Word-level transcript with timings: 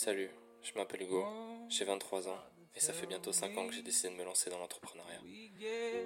Salut, 0.00 0.30
je 0.62 0.70
m'appelle 0.76 1.02
Hugo, 1.02 1.26
j'ai 1.68 1.84
23 1.84 2.28
ans 2.28 2.38
et 2.76 2.78
ça 2.78 2.92
fait 2.92 3.08
bientôt 3.08 3.32
5 3.32 3.58
ans 3.58 3.66
que 3.66 3.74
j'ai 3.74 3.82
décidé 3.82 4.10
de 4.10 4.14
me 4.14 4.22
lancer 4.22 4.48
dans 4.48 4.60
l'entrepreneuriat. 4.60 5.18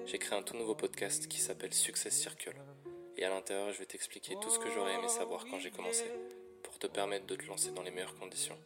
J'ai 0.06 0.18
créé 0.18 0.38
un 0.38 0.42
tout 0.42 0.56
nouveau 0.56 0.74
podcast 0.74 1.28
qui 1.28 1.38
s'appelle 1.38 1.74
Success 1.74 2.18
Circle 2.18 2.56
et 3.18 3.24
à 3.26 3.28
l'intérieur 3.28 3.70
je 3.70 3.78
vais 3.78 3.84
t'expliquer 3.84 4.34
tout 4.40 4.48
ce 4.48 4.58
que 4.58 4.70
j'aurais 4.70 4.94
aimé 4.94 5.08
savoir 5.08 5.44
quand 5.44 5.58
j'ai 5.58 5.70
commencé 5.70 6.06
pour 6.62 6.78
te 6.78 6.86
permettre 6.86 7.26
de 7.26 7.36
te 7.36 7.44
lancer 7.44 7.70
dans 7.72 7.82
les 7.82 7.90
meilleures 7.90 8.18
conditions 8.18 8.58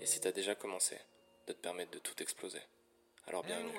et 0.00 0.06
si 0.06 0.20
t'as 0.20 0.30
déjà 0.30 0.54
commencé, 0.54 0.96
de 1.48 1.54
te 1.54 1.58
permettre 1.58 1.90
de 1.90 1.98
tout 1.98 2.22
exploser. 2.22 2.62
Alors 3.26 3.42
bienvenue. 3.42 3.72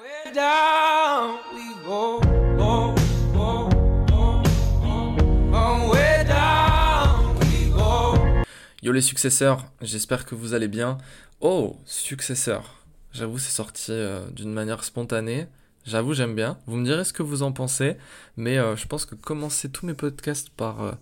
Yo 8.81 8.93
les 8.93 9.01
successeurs, 9.01 9.65
j'espère 9.81 10.25
que 10.25 10.35
vous 10.35 10.53
allez 10.53 10.69
bien. 10.69 10.97
Oh, 11.41 11.75
successeur. 11.83 12.77
J'avoue, 13.11 13.37
c'est 13.37 13.51
sorti 13.51 13.91
euh, 13.91 14.25
d'une 14.31 14.53
manière 14.53 14.85
spontanée. 14.85 15.47
J'avoue, 15.85 16.13
j'aime 16.13 16.33
bien. 16.33 16.57
Vous 16.65 16.77
me 16.77 16.85
direz 16.85 17.03
ce 17.03 17.11
que 17.11 17.21
vous 17.21 17.43
en 17.43 17.51
pensez. 17.51 17.97
Mais 18.37 18.57
euh, 18.57 18.77
je 18.77 18.87
pense 18.87 19.05
que 19.05 19.15
commencer 19.15 19.69
tous 19.69 19.85
mes 19.85 19.93
podcasts 19.93 20.49
par 20.49 20.81
euh, 20.81 20.93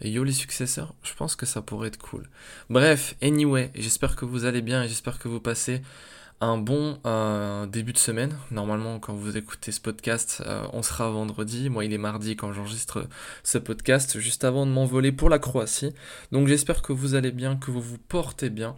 Yo 0.00 0.24
les 0.24 0.32
successeurs, 0.32 0.94
je 1.04 1.14
pense 1.14 1.36
que 1.36 1.46
ça 1.46 1.62
pourrait 1.62 1.88
être 1.88 1.98
cool. 1.98 2.28
Bref, 2.70 3.14
anyway, 3.22 3.70
j'espère 3.76 4.16
que 4.16 4.24
vous 4.24 4.44
allez 4.44 4.60
bien 4.60 4.82
et 4.82 4.88
j'espère 4.88 5.20
que 5.20 5.28
vous 5.28 5.38
passez 5.40 5.80
un 6.42 6.58
bon 6.58 6.98
euh, 7.06 7.66
début 7.66 7.92
de 7.92 7.98
semaine. 7.98 8.36
Normalement, 8.50 8.98
quand 8.98 9.14
vous 9.14 9.36
écoutez 9.36 9.70
ce 9.70 9.80
podcast, 9.80 10.42
euh, 10.44 10.66
on 10.72 10.82
sera 10.82 11.08
vendredi. 11.08 11.70
Moi, 11.70 11.84
il 11.84 11.92
est 11.92 11.98
mardi 11.98 12.34
quand 12.34 12.52
j'enregistre 12.52 13.06
ce 13.44 13.58
podcast, 13.58 14.18
juste 14.18 14.42
avant 14.42 14.66
de 14.66 14.72
m'envoler 14.72 15.12
pour 15.12 15.30
la 15.30 15.38
Croatie. 15.38 15.94
Donc, 16.32 16.48
j'espère 16.48 16.82
que 16.82 16.92
vous 16.92 17.14
allez 17.14 17.30
bien, 17.30 17.54
que 17.54 17.70
vous 17.70 17.80
vous 17.80 17.96
portez 17.96 18.50
bien 18.50 18.74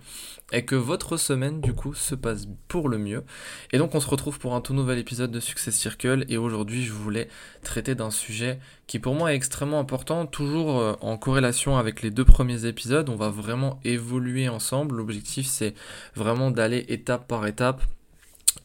et 0.53 0.67
que 0.67 0.75
votre 0.75 1.17
semaine, 1.17 1.63
du 1.63 1.73
coup, 1.73 1.95
se 1.95 2.15
passe 2.15 2.47
pour 2.69 2.91
le 2.91 2.99
mieux. 2.99 3.25
Et 3.73 3.79
donc, 3.79 3.95
on 3.95 4.01
se 4.01 4.09
retrouve 4.09 4.39
pour 4.39 4.55
un 4.55 4.61
tout 4.61 4.75
nouvel 4.75 4.99
épisode 4.99 5.31
de 5.31 5.41
Success 5.41 5.75
Circle. 5.75 6.27
Et 6.29 6.37
aujourd'hui, 6.37 6.85
je 6.85 6.93
voulais 6.93 7.29
traiter 7.63 7.95
d'un 7.95 8.11
sujet 8.11 8.59
qui, 8.87 8.99
pour 8.99 9.15
moi, 9.15 9.33
est 9.33 9.37
extrêmement 9.37 9.81
important, 9.81 10.27
toujours 10.27 10.79
euh, 10.79 10.95
en 11.01 11.17
corrélation 11.17 11.77
avec 11.77 12.03
les 12.03 12.11
deux 12.11 12.25
premiers 12.25 12.67
épisodes. 12.67 13.09
On 13.09 13.17
va 13.17 13.31
vraiment 13.31 13.81
évoluer 13.85 14.49
ensemble. 14.49 14.97
L'objectif, 14.97 15.47
c'est 15.47 15.75
vraiment 16.15 16.51
d'aller 16.51 16.85
étape 16.89 17.27
par 17.27 17.47
étape 17.47 17.83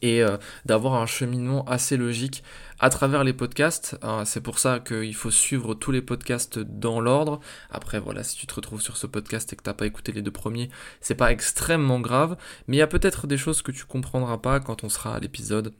et 0.02 0.22
euh, 0.22 0.36
d'avoir 0.66 0.94
un 0.94 1.06
cheminement 1.06 1.64
assez 1.64 1.96
logique 1.96 2.42
à 2.78 2.90
travers 2.90 3.24
les 3.24 3.32
podcasts. 3.32 3.98
Euh, 4.04 4.24
c'est 4.24 4.42
pour 4.42 4.58
ça 4.58 4.78
qu'il 4.78 5.14
faut 5.14 5.30
suivre 5.30 5.74
tous 5.74 5.90
les 5.90 6.02
podcasts 6.02 6.58
dans 6.58 7.00
l'ordre. 7.00 7.40
Après, 7.70 7.98
voilà, 7.98 8.22
si 8.22 8.36
tu 8.36 8.46
te 8.46 8.54
retrouves 8.54 8.82
sur 8.82 8.96
ce 8.98 9.06
podcast 9.06 9.52
et 9.52 9.56
que 9.56 9.62
t'as 9.62 9.74
pas 9.74 9.86
écouté 9.86 10.12
les 10.12 10.22
deux 10.22 10.30
premiers, 10.30 10.68
c'est 11.00 11.14
pas 11.14 11.32
extrêmement 11.32 12.00
grave, 12.00 12.36
mais 12.68 12.76
il 12.76 12.78
y 12.78 12.82
a 12.82 12.86
peut-être 12.86 13.26
des 13.26 13.38
choses 13.38 13.62
que 13.62 13.72
tu 13.72 13.84
comprendras 13.84 14.38
pas 14.38 14.60
quand 14.60 14.84
on 14.84 14.88
sera 14.88 15.14
à 15.14 15.18
l'épisode 15.20 15.72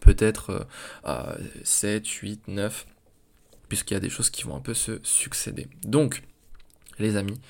peut-être 0.00 0.66
7, 1.62 2.04
8, 2.08 2.48
9, 2.48 2.86
puisqu'il 3.72 3.94
y 3.94 3.96
a 3.96 4.00
des 4.00 4.10
choses 4.10 4.28
qui 4.28 4.42
vont 4.42 4.54
un 4.54 4.60
peu 4.60 4.74
se 4.74 5.00
succéder. 5.02 5.66
Donc, 5.82 6.24
les 6.98 7.16
amis, 7.16 7.40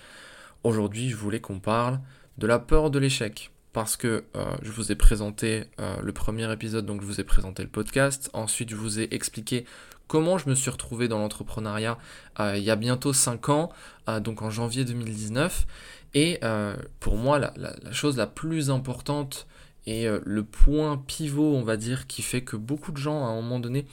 aujourd'hui, 0.63 1.11
je 1.11 1.17
voulais 1.17 1.41
qu'on 1.41 1.59
parle 1.59 1.99
de 2.39 2.47
la 2.47 2.61
peur 2.61 2.93
de 2.93 3.01
l'échec 3.01 3.51
parce 3.73 3.97
que 3.97 4.23
euh, 4.37 4.45
je 4.63 4.71
vous 4.71 4.93
ai 4.93 4.95
présenté 4.95 5.65
euh, 5.81 5.97
le 6.01 6.13
premier 6.13 6.53
épisode, 6.53 6.87
donc 6.87 7.01
je 7.01 7.07
vous 7.07 7.21
ai 7.21 7.25
présenté 7.25 7.65
le 7.65 7.69
podcast. 7.69 8.31
Ensuite, 8.35 8.71
je 8.71 8.77
vous 8.77 9.01
ai 9.01 9.09
expliqué 9.11 9.65
comment 10.07 10.39
je 10.39 10.49
me 10.49 10.55
suis 10.55 10.71
retrouvé 10.71 11.09
dans 11.09 11.19
l'entrepreneuriat 11.19 11.99
euh, 12.39 12.57
il 12.57 12.63
y 12.63 12.71
a 12.71 12.77
bientôt 12.77 13.13
5 13.13 13.49
ans, 13.49 13.73
donc 14.21 14.43
en 14.43 14.51
janvier 14.51 14.85
2019. 14.85 15.67
Et 16.15 16.39
pour 17.01 17.17
moi, 17.17 17.41
la, 17.41 17.53
la, 17.57 17.91
chose 17.91 18.17
la 18.17 18.29
plus 18.29 18.71
importante 18.71 19.49
et 19.87 20.07
le 20.25 20.45
point 20.45 20.97
pivot, 20.97 21.57
on 21.57 21.63
va 21.63 21.77
dire, 21.77 22.07
qui 22.07 22.23
fait 22.23 22.43
que 22.43 22.57
beaucoup 22.57 22.93
de 22.93 22.99
gens, 22.99 23.25
à 23.25 23.31
un 23.31 23.35
moment 23.35 23.59
donné, 23.59 23.87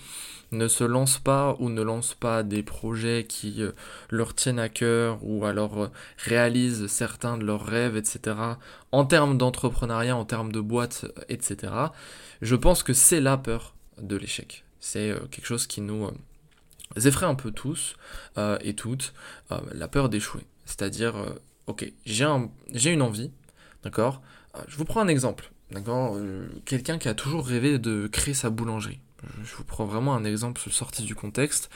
ne 0.51 0.67
se 0.67 0.83
lancent 0.83 1.19
pas 1.19 1.55
ou 1.59 1.69
ne 1.69 1.81
lancent 1.81 2.15
pas 2.15 2.43
des 2.43 2.63
projets 2.63 3.25
qui 3.27 3.61
euh, 3.61 3.71
leur 4.09 4.33
tiennent 4.33 4.59
à 4.59 4.69
cœur 4.69 5.19
ou 5.21 5.45
alors 5.45 5.83
euh, 5.83 5.91
réalisent 6.17 6.87
certains 6.87 7.37
de 7.37 7.45
leurs 7.45 7.65
rêves, 7.65 7.95
etc. 7.95 8.35
En 8.91 9.05
termes 9.05 9.37
d'entrepreneuriat, 9.37 10.15
en 10.15 10.25
termes 10.25 10.51
de 10.51 10.59
boîte, 10.59 11.05
euh, 11.05 11.21
etc. 11.29 11.73
Je 12.41 12.55
pense 12.55 12.83
que 12.83 12.93
c'est 12.93 13.21
la 13.21 13.37
peur 13.37 13.75
de 14.01 14.15
l'échec. 14.15 14.63
C'est 14.79 15.13
quelque 15.29 15.45
chose 15.45 15.67
qui 15.67 15.81
nous 15.81 16.09
effraie 16.95 17.25
un 17.25 17.35
peu 17.35 17.51
tous 17.51 17.97
et 18.61 18.75
toutes, 18.75 19.13
la 19.73 19.89
peur 19.89 20.07
d'échouer. 20.07 20.45
C'est-à-dire, 20.63 21.15
ok, 21.67 21.91
j'ai 22.05 22.23
un, 22.23 22.49
une 22.73 23.01
envie, 23.01 23.29
d'accord? 23.83 24.21
Je 24.69 24.77
vous 24.77 24.85
prends 24.85 25.01
un 25.01 25.09
exemple, 25.09 25.51
d'accord 25.71 26.17
Quelqu'un 26.65 26.97
qui 26.97 27.07
a 27.07 27.13
toujours 27.13 27.45
rêvé 27.45 27.79
de 27.79 28.07
créer 28.07 28.33
sa 28.33 28.49
boulangerie 28.49 28.99
je 29.43 29.55
vous 29.55 29.63
prends 29.63 29.85
vraiment 29.85 30.15
un 30.15 30.23
exemple 30.23 30.61
sorti 30.69 31.03
du 31.03 31.15
contexte, 31.15 31.69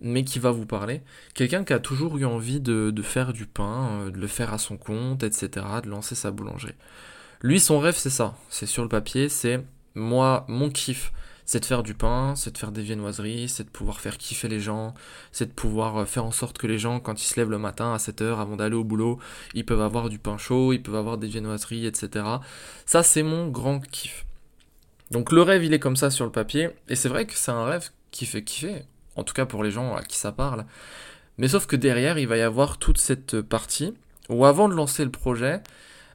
mais 0.00 0.24
qui 0.24 0.38
va 0.38 0.50
vous 0.50 0.66
parler. 0.66 1.02
Quelqu'un 1.34 1.64
qui 1.64 1.72
a 1.72 1.78
toujours 1.78 2.16
eu 2.18 2.24
envie 2.24 2.60
de, 2.60 2.92
faire 3.02 3.32
du 3.32 3.46
pain, 3.46 4.00
euh, 4.00 4.10
de 4.10 4.18
le 4.18 4.26
faire 4.26 4.52
à 4.52 4.58
son 4.58 4.76
compte, 4.76 5.22
etc., 5.22 5.66
de 5.82 5.90
lancer 5.90 6.14
sa 6.14 6.30
boulangerie. 6.30 6.74
Lui, 7.42 7.60
son 7.60 7.78
rêve, 7.78 7.96
c'est 7.96 8.10
ça. 8.10 8.36
C'est 8.48 8.66
sur 8.66 8.82
le 8.82 8.88
papier, 8.88 9.28
c'est 9.28 9.62
moi, 9.94 10.44
mon 10.48 10.70
kiff, 10.70 11.12
c'est 11.50 11.58
de 11.58 11.64
faire 11.64 11.82
du 11.82 11.94
pain, 11.94 12.36
c'est 12.36 12.52
de 12.52 12.58
faire 12.58 12.70
des 12.70 12.80
viennoiseries, 12.80 13.48
c'est 13.48 13.64
de 13.64 13.70
pouvoir 13.70 14.00
faire 14.00 14.18
kiffer 14.18 14.46
les 14.46 14.60
gens, 14.60 14.94
c'est 15.32 15.46
de 15.46 15.52
pouvoir 15.52 15.96
euh, 15.96 16.04
faire 16.04 16.24
en 16.24 16.30
sorte 16.30 16.58
que 16.58 16.68
les 16.68 16.78
gens, 16.78 17.00
quand 17.00 17.20
ils 17.20 17.26
se 17.26 17.40
lèvent 17.40 17.50
le 17.50 17.58
matin 17.58 17.92
à 17.92 17.96
7h 17.96 18.38
avant 18.38 18.54
d'aller 18.54 18.76
au 18.76 18.84
boulot, 18.84 19.18
ils 19.54 19.66
peuvent 19.66 19.80
avoir 19.80 20.10
du 20.10 20.20
pain 20.20 20.38
chaud, 20.38 20.72
ils 20.72 20.80
peuvent 20.80 20.94
avoir 20.94 21.18
des 21.18 21.26
viennoiseries, 21.26 21.86
etc. 21.86 22.24
Ça, 22.86 23.02
c'est 23.02 23.24
mon 23.24 23.48
grand 23.48 23.80
kiff. 23.80 24.26
Donc 25.10 25.32
le 25.32 25.42
rêve, 25.42 25.64
il 25.64 25.74
est 25.74 25.80
comme 25.80 25.96
ça 25.96 26.10
sur 26.10 26.24
le 26.24 26.30
papier, 26.30 26.70
et 26.88 26.94
c'est 26.94 27.08
vrai 27.08 27.26
que 27.26 27.34
c'est 27.34 27.50
un 27.50 27.64
rêve 27.64 27.90
qui 28.12 28.26
fait 28.26 28.44
kiffer, 28.44 28.84
en 29.16 29.24
tout 29.24 29.34
cas 29.34 29.44
pour 29.44 29.64
les 29.64 29.72
gens 29.72 29.96
à 29.96 30.04
qui 30.04 30.18
ça 30.18 30.30
parle. 30.30 30.66
Mais 31.36 31.48
sauf 31.48 31.66
que 31.66 31.74
derrière, 31.74 32.16
il 32.16 32.28
va 32.28 32.36
y 32.36 32.42
avoir 32.42 32.78
toute 32.78 32.98
cette 32.98 33.40
partie 33.40 33.92
où 34.28 34.44
avant 34.44 34.68
de 34.68 34.74
lancer 34.74 35.04
le 35.04 35.10
projet, 35.10 35.60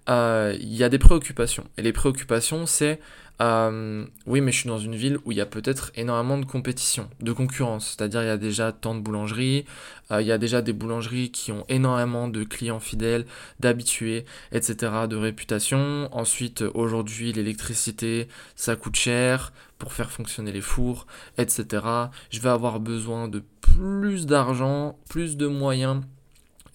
euh, 0.07 0.55
il 0.59 0.73
y 0.73 0.83
a 0.83 0.89
des 0.89 0.99
préoccupations. 0.99 1.65
Et 1.77 1.81
les 1.81 1.93
préoccupations, 1.93 2.65
c'est 2.65 2.99
euh, 3.41 4.05
oui, 4.27 4.39
mais 4.41 4.51
je 4.51 4.59
suis 4.59 4.69
dans 4.69 4.79
une 4.79 4.95
ville 4.95 5.17
où 5.25 5.31
il 5.31 5.37
y 5.37 5.41
a 5.41 5.45
peut-être 5.45 5.91
énormément 5.95 6.37
de 6.37 6.45
compétition, 6.45 7.09
de 7.19 7.33
concurrence. 7.33 7.95
C'est-à-dire, 7.97 8.23
il 8.23 8.27
y 8.27 8.29
a 8.29 8.37
déjà 8.37 8.71
tant 8.71 8.95
de 8.95 9.01
boulangeries, 9.01 9.65
euh, 10.11 10.21
il 10.21 10.27
y 10.27 10.31
a 10.31 10.37
déjà 10.37 10.61
des 10.61 10.73
boulangeries 10.73 11.31
qui 11.31 11.51
ont 11.51 11.65
énormément 11.67 12.27
de 12.27 12.43
clients 12.43 12.79
fidèles, 12.79 13.25
d'habitués, 13.59 14.25
etc., 14.51 14.75
de 15.09 15.15
réputation. 15.15 16.09
Ensuite, 16.15 16.63
aujourd'hui, 16.73 17.33
l'électricité, 17.33 18.27
ça 18.55 18.75
coûte 18.75 18.95
cher 18.95 19.51
pour 19.79 19.91
faire 19.91 20.11
fonctionner 20.11 20.53
les 20.53 20.61
fours, 20.61 21.05
etc. 21.37 21.83
Je 22.29 22.39
vais 22.39 22.49
avoir 22.49 22.79
besoin 22.79 23.27
de 23.27 23.43
plus 23.59 24.25
d'argent, 24.25 24.97
plus 25.09 25.35
de 25.35 25.47
moyens 25.47 26.01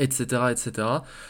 etc., 0.00 0.42
etc. 0.50 0.88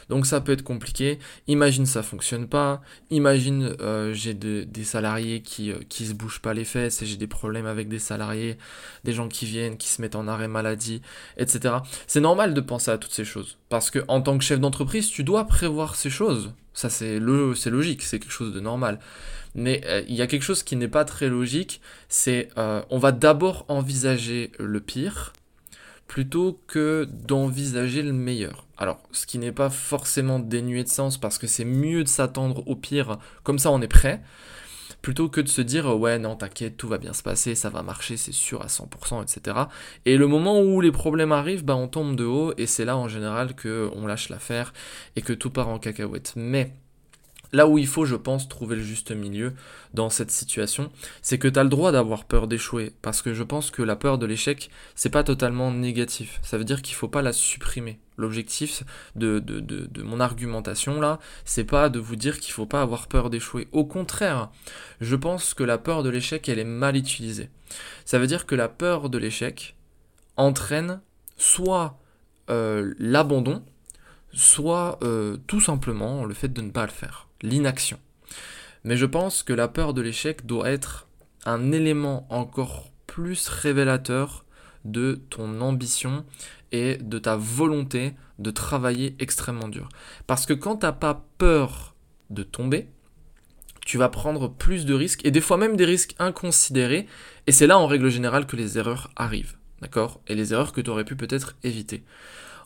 Donc 0.09 0.27
ça 0.27 0.41
peut 0.41 0.53
être 0.53 0.63
compliqué. 0.63 1.19
Imagine 1.49 1.85
ça 1.85 2.03
fonctionne 2.03 2.49
pas. 2.49 2.81
Imagine 3.11 3.75
euh, 3.81 4.15
j'ai 4.15 4.33
des 4.33 4.85
salariés 4.85 5.43
qui, 5.43 5.73
euh, 5.73 5.81
qui 5.89 6.07
se 6.07 6.15
bougent 6.15 6.41
pas 6.41 6.55
les 6.55 6.65
fesses 6.65 7.03
et 7.03 7.07
j'ai 7.07 7.17
des 7.17 7.27
problèmes 7.27 7.67
avec 7.67 7.89
des 7.89 7.99
salariés, 7.99 8.57
des 9.05 9.13
gens 9.13 9.29
qui 9.29 9.45
viennent, 9.45 9.77
qui 9.77 9.89
se 9.89 10.01
mettent 10.01 10.15
en 10.15 10.29
arrêt 10.29 10.49
maladie, 10.49 11.03
etc. 11.37 11.75
C'est 12.07 12.21
normal 12.21 12.55
de 12.55 12.61
penser 12.61 12.91
à 12.91 12.99
toutes 12.99 13.13
ces 13.13 13.25
choses. 13.25 13.59
Parce 13.69 13.91
que 13.91 13.99
en 14.09 14.23
tant 14.23 14.39
que 14.39 14.45
chef 14.45 14.61
d'entreprise, 14.61 15.09
tu 15.09 15.25
dois 15.25 15.45
prévoir 15.45 15.97
ces 15.97 16.11
choses. 16.11 16.53
Ça 16.73 16.89
c'est 16.89 17.19
le, 17.19 17.55
logique, 17.67 18.03
c'est 18.03 18.21
quelque 18.21 18.33
chose 18.33 18.55
de 18.55 18.61
normal. 18.61 19.01
Mais 19.57 19.83
euh, 19.87 20.03
il 20.09 20.15
y 20.15 20.23
a 20.23 20.29
quelque 20.29 20.45
chose 20.45 20.63
qui 20.63 20.77
n'est 20.77 20.89
pas 20.89 21.05
très 21.05 21.29
logique, 21.29 21.81
c'est 22.09 22.49
on 22.57 22.99
va 22.99 23.11
d'abord 23.11 23.65
envisager 23.69 24.53
le 24.59 24.81
pire 24.81 25.33
plutôt 26.11 26.61
que 26.67 27.07
d'envisager 27.09 28.03
le 28.03 28.13
meilleur. 28.13 28.67
Alors, 28.77 28.99
ce 29.13 29.27
qui 29.27 29.39
n'est 29.39 29.53
pas 29.53 29.71
forcément 29.71 30.41
dénué 30.41 30.83
de 30.83 30.89
sens 30.89 31.19
parce 31.19 31.39
que 31.39 31.47
c'est 31.47 31.65
mieux 31.65 32.03
de 32.03 32.09
s'attendre 32.09 32.67
au 32.67 32.75
pire, 32.75 33.21
comme 33.45 33.61
ça 33.61 33.71
on 33.71 33.81
est 33.81 33.87
prêt, 33.87 34.21
plutôt 35.03 35.29
que 35.29 35.41
de 35.41 35.47
se 35.47 35.61
dire 35.61 35.87
ouais 35.97 36.19
non 36.19 36.35
t'inquiète 36.35 36.77
tout 36.77 36.89
va 36.89 36.99
bien 36.99 37.13
se 37.13 37.23
passer, 37.23 37.55
ça 37.55 37.71
va 37.71 37.85
marcher 37.85 38.17
c'est 38.17 38.33
sûr 38.33 38.61
à 38.61 38.67
100% 38.67 39.23
etc. 39.23 39.57
Et 40.05 40.17
le 40.17 40.27
moment 40.27 40.61
où 40.61 40.81
les 40.81 40.91
problèmes 40.91 41.31
arrivent, 41.31 41.65
bah 41.65 41.77
on 41.77 41.87
tombe 41.87 42.17
de 42.17 42.25
haut 42.25 42.55
et 42.59 42.67
c'est 42.67 42.85
là 42.85 42.97
en 42.97 43.07
général 43.07 43.55
que 43.55 43.89
on 43.95 44.09
lâche 44.09 44.31
l'affaire 44.31 44.73
et 45.15 45.23
que 45.23 45.33
tout 45.33 45.51
part 45.51 45.69
en 45.69 45.79
cacahuète. 45.79 46.33
Mais 46.35 46.75
Là 47.53 47.67
où 47.67 47.79
il 47.79 47.87
faut, 47.87 48.05
je 48.05 48.15
pense, 48.15 48.49
trouver 48.49 48.77
le 48.77 48.83
juste 48.83 49.11
milieu 49.11 49.55
dans 49.93 50.09
cette 50.09 50.31
situation, 50.31 50.91
c'est 51.21 51.39
que 51.39 51.49
tu 51.49 51.61
le 51.61 51.69
droit 51.69 51.91
d'avoir 51.91 52.25
peur 52.25 52.47
d'échouer, 52.47 52.93
parce 53.03 53.23
que 53.23 53.35
je 53.35 53.43
pense 53.43 53.71
que 53.71 53.83
la 53.83 53.97
peur 53.97 54.19
de 54.19 54.27
l'échec, 54.27 54.71
c'est 54.95 55.11
pas 55.11 55.25
totalement 55.25 55.73
négatif. 55.73 56.39
Ça 56.43 56.59
veut 56.59 56.65
dire 56.65 56.83
qu'il 56.83 56.95
faut 56.95 57.09
pas 57.09 57.23
la 57.23 57.33
supprimer. 57.33 57.99
L'objectif 58.17 58.85
de, 59.17 59.39
de, 59.39 59.61
de, 59.61 59.87
de, 59.87 60.03
mon 60.03 60.21
argumentation 60.21 61.01
là, 61.01 61.19
c'est 61.45 61.65
pas 61.65 61.89
de 61.89 61.99
vous 61.99 62.17
dire 62.17 62.39
qu'il 62.39 62.53
faut 62.53 62.67
pas 62.67 62.83
avoir 62.83 63.09
peur 63.09 63.31
d'échouer. 63.31 63.67
Au 63.73 63.85
contraire, 63.85 64.51
je 65.01 65.17
pense 65.17 65.55
que 65.55 65.65
la 65.65 65.79
peur 65.79 66.03
de 66.03 66.11
l'échec, 66.11 66.49
elle 66.49 66.59
est 66.59 66.65
mal 66.65 66.97
utilisée. 66.97 67.49
Ça 68.05 68.19
veut 68.19 68.27
dire 68.27 68.47
que 68.47 68.55
la 68.55 68.69
peur 68.69 69.09
de 69.09 69.17
l'échec 69.17 69.75
entraîne 70.37 71.01
soit 71.37 71.99
euh, 72.51 72.95
l'abandon, 72.99 73.65
soit 74.33 74.99
euh, 75.03 75.37
tout 75.47 75.61
simplement 75.61 76.25
le 76.25 76.35
fait 76.35 76.53
de 76.53 76.61
ne 76.61 76.71
pas 76.71 76.85
le 76.85 76.93
faire, 76.93 77.29
l'inaction. 77.43 77.99
Mais 78.85 78.97
je 78.97 79.07
pense 79.07 79.43
que 79.43 79.53
la 79.53 79.69
peur 79.69 79.95
de 79.95 80.01
l'échec 80.01 80.47
doit 80.47 80.71
être 80.71 81.09
un 81.45 81.73
élément 81.73 82.27
encore 82.31 82.91
plus 83.07 83.49
révélateur 83.49 84.45
de 84.85 85.21
ton 85.31 85.61
ambition 85.61 86.25
et 86.73 86.97
de 86.97 87.19
ta 87.19 87.37
volonté 87.37 88.15
de 88.39 88.51
travailler 88.51 89.17
extrêmement 89.19 89.69
dur. 89.69 89.89
Parce 90.27 90.47
que 90.47 90.55
quand 90.55 90.77
tu 90.77 90.87
n'as 90.87 90.93
pas 90.93 91.27
peur 91.37 91.95
de 92.31 92.43
tomber, 92.43 92.89
tu 93.85 93.99
vas 93.99 94.09
prendre 94.09 94.49
plus 94.49 94.87
de 94.87 94.95
risques, 94.95 95.25
et 95.25 95.31
des 95.31 95.41
fois 95.41 95.57
même 95.57 95.77
des 95.77 95.85
risques 95.85 96.15
inconsidérés, 96.19 97.07
et 97.47 97.53
c'est 97.53 97.67
là 97.67 97.79
en 97.79 97.87
règle 97.87 98.09
générale 98.09 98.47
que 98.47 98.57
les 98.57 98.79
erreurs 98.79 99.11
arrivent, 99.17 99.57
d'accord? 99.81 100.21
Et 100.29 100.35
les 100.35 100.53
erreurs 100.53 100.73
que 100.73 100.81
tu 100.81 100.91
aurais 100.91 101.05
pu 101.05 101.17
peut-être 101.17 101.57
éviter. 101.65 102.05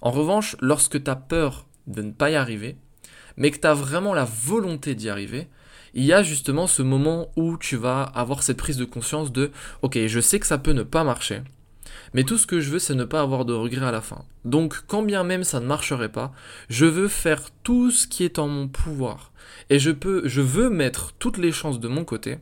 En 0.02 0.10
revanche, 0.10 0.56
lorsque 0.60 1.02
tu 1.02 1.10
as 1.10 1.16
peur 1.16 1.66
de 1.86 2.02
ne 2.02 2.12
pas 2.12 2.30
y 2.30 2.34
arriver, 2.34 2.76
mais 3.36 3.50
que 3.50 3.58
tu 3.58 3.66
as 3.66 3.74
vraiment 3.74 4.14
la 4.14 4.24
volonté 4.24 4.94
d'y 4.94 5.08
arriver, 5.08 5.48
il 5.94 6.04
y 6.04 6.12
a 6.12 6.22
justement 6.22 6.66
ce 6.66 6.82
moment 6.82 7.28
où 7.36 7.56
tu 7.56 7.76
vas 7.76 8.02
avoir 8.02 8.42
cette 8.42 8.56
prise 8.56 8.76
de 8.76 8.84
conscience 8.84 9.32
de 9.32 9.50
ok, 9.82 9.98
je 10.06 10.20
sais 10.20 10.40
que 10.40 10.46
ça 10.46 10.58
peut 10.58 10.72
ne 10.72 10.82
pas 10.82 11.04
marcher, 11.04 11.42
mais 12.12 12.24
tout 12.24 12.38
ce 12.38 12.46
que 12.46 12.60
je 12.60 12.70
veux, 12.70 12.78
c'est 12.78 12.94
ne 12.94 13.04
pas 13.04 13.20
avoir 13.20 13.44
de 13.44 13.52
regrets 13.52 13.86
à 13.86 13.92
la 13.92 14.00
fin. 14.00 14.24
Donc, 14.44 14.82
quand 14.86 15.02
bien 15.02 15.24
même 15.24 15.44
ça 15.44 15.60
ne 15.60 15.66
marcherait 15.66 16.12
pas, 16.12 16.32
je 16.68 16.86
veux 16.86 17.08
faire 17.08 17.50
tout 17.62 17.90
ce 17.90 18.06
qui 18.06 18.24
est 18.24 18.38
en 18.38 18.48
mon 18.48 18.68
pouvoir. 18.68 19.32
Et 19.70 19.78
je 19.78 19.90
peux, 19.90 20.22
je 20.26 20.40
veux 20.40 20.70
mettre 20.70 21.12
toutes 21.18 21.38
les 21.38 21.52
chances 21.52 21.80
de 21.80 21.88
mon 21.88 22.04
côté 22.04 22.38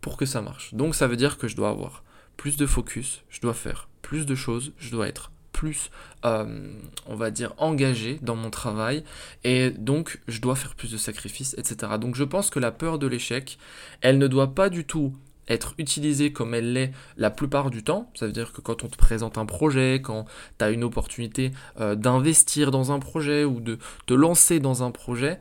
pour 0.00 0.16
que 0.16 0.26
ça 0.26 0.40
marche. 0.40 0.74
Donc, 0.74 0.94
ça 0.94 1.06
veut 1.06 1.16
dire 1.16 1.38
que 1.38 1.48
je 1.48 1.56
dois 1.56 1.70
avoir 1.70 2.04
plus 2.36 2.56
de 2.56 2.66
focus, 2.66 3.24
je 3.28 3.40
dois 3.40 3.54
faire 3.54 3.88
plus 4.02 4.24
de 4.24 4.34
choses, 4.34 4.72
je 4.78 4.90
dois 4.90 5.08
être 5.08 5.32
plus, 5.58 5.90
euh, 6.24 6.70
on 7.08 7.16
va 7.16 7.32
dire, 7.32 7.52
engagé 7.58 8.20
dans 8.22 8.36
mon 8.36 8.48
travail, 8.48 9.02
et 9.42 9.70
donc 9.70 10.20
je 10.28 10.40
dois 10.40 10.54
faire 10.54 10.76
plus 10.76 10.92
de 10.92 10.96
sacrifices, 10.96 11.56
etc. 11.58 11.94
Donc 12.00 12.14
je 12.14 12.22
pense 12.22 12.48
que 12.50 12.60
la 12.60 12.70
peur 12.70 13.00
de 13.00 13.08
l'échec, 13.08 13.58
elle 14.00 14.18
ne 14.18 14.28
doit 14.28 14.54
pas 14.54 14.68
du 14.68 14.84
tout 14.84 15.12
être 15.48 15.74
utilisée 15.78 16.32
comme 16.32 16.54
elle 16.54 16.74
l'est 16.74 16.92
la 17.16 17.30
plupart 17.30 17.70
du 17.70 17.82
temps. 17.82 18.08
Ça 18.14 18.26
veut 18.26 18.32
dire 18.32 18.52
que 18.52 18.60
quand 18.60 18.84
on 18.84 18.88
te 18.88 18.96
présente 18.96 19.36
un 19.36 19.46
projet, 19.46 20.00
quand 20.00 20.26
tu 20.58 20.64
as 20.64 20.70
une 20.70 20.84
opportunité 20.84 21.50
euh, 21.80 21.96
d'investir 21.96 22.70
dans 22.70 22.92
un 22.92 23.00
projet 23.00 23.44
ou 23.44 23.60
de 23.60 23.78
te 24.06 24.14
lancer 24.14 24.60
dans 24.60 24.84
un 24.84 24.92
projet, 24.92 25.40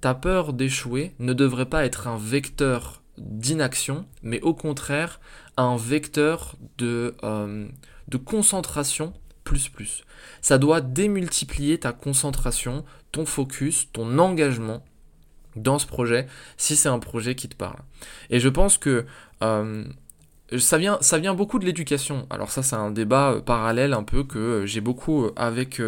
ta 0.00 0.14
peur 0.14 0.54
d'échouer 0.54 1.12
ne 1.18 1.34
devrait 1.34 1.66
pas 1.68 1.84
être 1.84 2.08
un 2.08 2.16
vecteur 2.16 3.02
d'inaction, 3.18 4.06
mais 4.22 4.40
au 4.40 4.54
contraire 4.54 5.20
un 5.58 5.76
vecteur 5.76 6.56
de, 6.78 7.14
euh, 7.22 7.68
de 8.08 8.16
concentration 8.16 9.12
plus 9.44 9.68
plus. 9.68 10.04
Ça 10.42 10.58
doit 10.58 10.80
démultiplier 10.80 11.78
ta 11.78 11.92
concentration, 11.92 12.84
ton 13.12 13.26
focus, 13.26 13.88
ton 13.92 14.18
engagement 14.18 14.84
dans 15.56 15.78
ce 15.78 15.86
projet, 15.86 16.26
si 16.56 16.76
c'est 16.76 16.88
un 16.88 16.98
projet 16.98 17.34
qui 17.34 17.48
te 17.48 17.56
parle. 17.56 17.80
Et 18.30 18.40
je 18.40 18.48
pense 18.48 18.78
que 18.78 19.04
euh, 19.42 19.84
ça 20.58 20.78
vient, 20.78 20.98
ça 21.00 21.18
vient 21.18 21.34
beaucoup 21.34 21.58
de 21.58 21.64
l'éducation. 21.64 22.26
Alors 22.30 22.50
ça, 22.50 22.62
c'est 22.62 22.76
un 22.76 22.90
débat 22.90 23.32
euh, 23.32 23.40
parallèle 23.40 23.92
un 23.92 24.02
peu 24.02 24.24
que 24.24 24.38
euh, 24.38 24.66
j'ai 24.66 24.80
beaucoup 24.80 25.30
avec, 25.36 25.80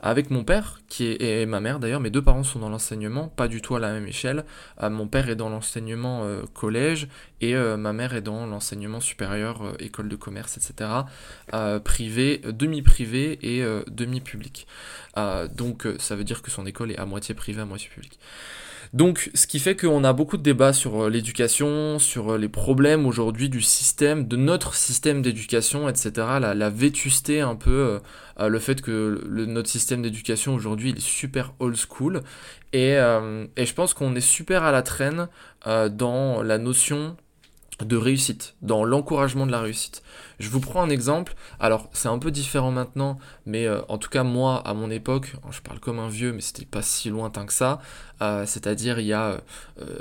avec 0.00 0.30
mon 0.30 0.44
père, 0.44 0.80
qui 0.88 1.16
est, 1.20 1.46
ma 1.46 1.60
mère 1.60 1.78
d'ailleurs. 1.78 2.00
Mes 2.00 2.10
deux 2.10 2.22
parents 2.22 2.42
sont 2.42 2.58
dans 2.58 2.68
l'enseignement, 2.68 3.28
pas 3.28 3.48
du 3.48 3.60
tout 3.60 3.76
à 3.76 3.80
la 3.80 3.92
même 3.92 4.06
échelle. 4.06 4.44
mon 4.82 5.06
père 5.06 5.28
est 5.28 5.36
dans 5.36 5.48
l'enseignement 5.48 6.26
collège 6.54 7.08
et 7.40 7.54
ma 7.54 7.92
mère 7.92 8.14
est 8.14 8.22
dans 8.22 8.46
l'enseignement 8.46 9.00
supérieur, 9.00 9.74
école 9.78 10.08
de 10.08 10.16
commerce, 10.16 10.56
etc. 10.56 10.90
privé, 11.84 12.40
demi-privé 12.44 13.38
et 13.42 13.64
demi-public. 13.88 14.66
donc 15.54 15.86
ça 15.98 16.16
veut 16.16 16.24
dire 16.24 16.42
que 16.42 16.50
son 16.50 16.66
école 16.66 16.92
est 16.92 16.98
à 16.98 17.06
moitié 17.06 17.34
privée, 17.34 17.62
à 17.62 17.66
moitié 17.66 17.88
publique. 17.88 18.18
Donc, 18.92 19.30
ce 19.34 19.46
qui 19.46 19.58
fait 19.58 19.76
qu'on 19.76 20.04
a 20.04 20.12
beaucoup 20.12 20.36
de 20.36 20.42
débats 20.42 20.72
sur 20.72 21.04
euh, 21.04 21.10
l'éducation, 21.10 21.98
sur 21.98 22.32
euh, 22.32 22.38
les 22.38 22.48
problèmes 22.48 23.06
aujourd'hui 23.06 23.48
du 23.48 23.60
système, 23.60 24.26
de 24.26 24.36
notre 24.36 24.74
système 24.74 25.22
d'éducation, 25.22 25.88
etc. 25.88 26.10
La, 26.40 26.70
vétusté 26.70 27.40
un 27.40 27.54
peu, 27.54 28.00
euh, 28.40 28.48
le 28.48 28.58
fait 28.58 28.82
que 28.82 29.24
notre 29.28 29.68
système 29.68 30.02
d'éducation 30.02 30.54
aujourd'hui 30.54 30.90
est 30.90 31.00
super 31.00 31.54
old 31.58 31.76
school. 31.76 32.22
Et, 32.72 32.90
et 32.90 33.64
je 33.64 33.74
pense 33.74 33.94
qu'on 33.94 34.14
est 34.14 34.20
super 34.20 34.62
à 34.62 34.72
la 34.72 34.82
traîne 34.82 35.28
dans 35.64 36.42
la 36.42 36.58
notion 36.58 37.16
de 37.84 37.96
réussite, 37.96 38.54
dans 38.62 38.84
l'encouragement 38.84 39.46
de 39.46 39.52
la 39.52 39.60
réussite. 39.60 40.02
Je 40.38 40.48
vous 40.48 40.60
prends 40.60 40.82
un 40.82 40.88
exemple, 40.88 41.34
alors 41.60 41.88
c'est 41.92 42.08
un 42.08 42.18
peu 42.18 42.30
différent 42.30 42.70
maintenant, 42.70 43.18
mais 43.44 43.66
euh, 43.66 43.80
en 43.88 43.98
tout 43.98 44.08
cas 44.08 44.22
moi, 44.22 44.62
à 44.66 44.72
mon 44.72 44.90
époque, 44.90 45.34
je 45.50 45.60
parle 45.60 45.78
comme 45.78 45.98
un 45.98 46.08
vieux, 46.08 46.32
mais 46.32 46.40
c'était 46.40 46.64
pas 46.64 46.82
si 46.82 47.10
lointain 47.10 47.44
que 47.44 47.52
ça, 47.52 47.80
euh, 48.22 48.44
c'est-à-dire 48.46 48.98
il 48.98 49.06
y 49.06 49.12
a 49.12 49.40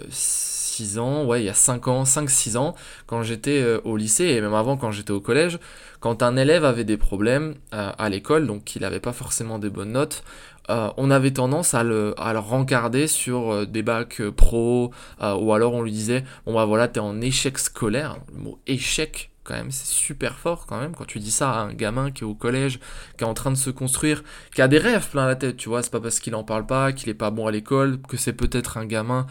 6 0.10 0.98
euh, 0.98 1.02
ans, 1.02 1.26
ouais, 1.26 1.42
il 1.42 1.46
y 1.46 1.50
a 1.50 1.54
5 1.54 1.88
ans, 1.90 2.04
5-6 2.04 2.58
ans, 2.58 2.76
quand 3.08 3.24
j'étais 3.24 3.64
au 3.84 3.98
lycée, 3.98 4.26
et 4.26 4.42
même 4.42 4.54
avant 4.54 4.78
quand 4.78 4.92
j'étais 4.92 5.12
au 5.12 5.22
collège, 5.22 5.60
quand 6.00 6.24
un 6.24 6.38
élève 6.38 6.64
avait 6.64 6.84
des 6.86 6.98
problèmes 6.98 7.56
à 7.72 8.10
l'école, 8.10 8.48
donc 8.48 8.64
qu'il 8.64 8.84
n'avait 8.84 9.00
pas 9.00 9.14
forcément 9.14 9.60
des 9.60 9.70
bonnes 9.70 9.94
notes, 9.94 10.24
euh, 10.70 10.90
on 10.98 11.12
avait 11.12 11.32
tendance 11.32 11.74
à 11.74 11.84
le, 11.84 12.14
à 12.18 12.34
le 12.34 12.40
rencarder 12.40 13.08
sur 13.08 13.52
euh, 13.52 13.66
des 13.66 13.84
bacs 13.84 14.22
euh, 14.22 14.32
pro, 14.32 14.92
ou 15.22 15.54
alors 15.54 15.74
on 15.74 15.82
lui 15.82 15.92
disait, 15.92 16.24
bon 16.46 16.54
bah 16.54 16.66
voilà, 16.66 16.88
t'es 16.88 17.00
en 17.00 17.22
échec 17.22 17.58
scolaire. 17.58 18.18
Le 18.34 18.40
mot 18.40 18.60
échec, 18.68 19.32
quand 19.46 19.54
même, 19.54 19.72
c'est 19.72 19.88
super 19.88 20.38
fort 20.38 20.66
quand 20.66 20.80
même 20.80 20.94
quand 20.94 21.06
tu 21.06 21.20
dis 21.20 21.32
ça 21.32 21.52
à 21.52 21.60
un 21.60 21.74
gamin 21.74 22.12
qui 22.12 22.24
est 22.24 22.28
au 22.28 22.36
collège, 22.36 22.80
qui 23.18 23.24
est 23.24 23.28
en 23.28 23.34
train 23.34 23.52
de 23.52 23.56
se 23.58 23.70
construire, 23.70 24.24
qui 24.54 24.62
a 24.62 24.68
des 24.68 24.80
rêves 24.80 25.08
plein 25.10 25.26
la 25.26 25.36
tête, 25.36 25.56
tu 25.56 25.70
vois, 25.70 25.84
c'est 25.84 25.92
pas 25.92 26.02
parce 26.02 26.20
qu'il 26.20 26.36
en 26.36 26.44
parle 26.44 26.66
pas, 26.66 26.92
qu'il 26.92 27.08
est 27.10 27.14
pas 27.14 27.32
bon 27.32 27.48
à 27.48 27.52
l'école, 27.52 28.02
que 28.02 28.18
c'est 28.18 28.34
peut-être 28.34 28.78
un 28.78 28.86
gamin 28.86 29.28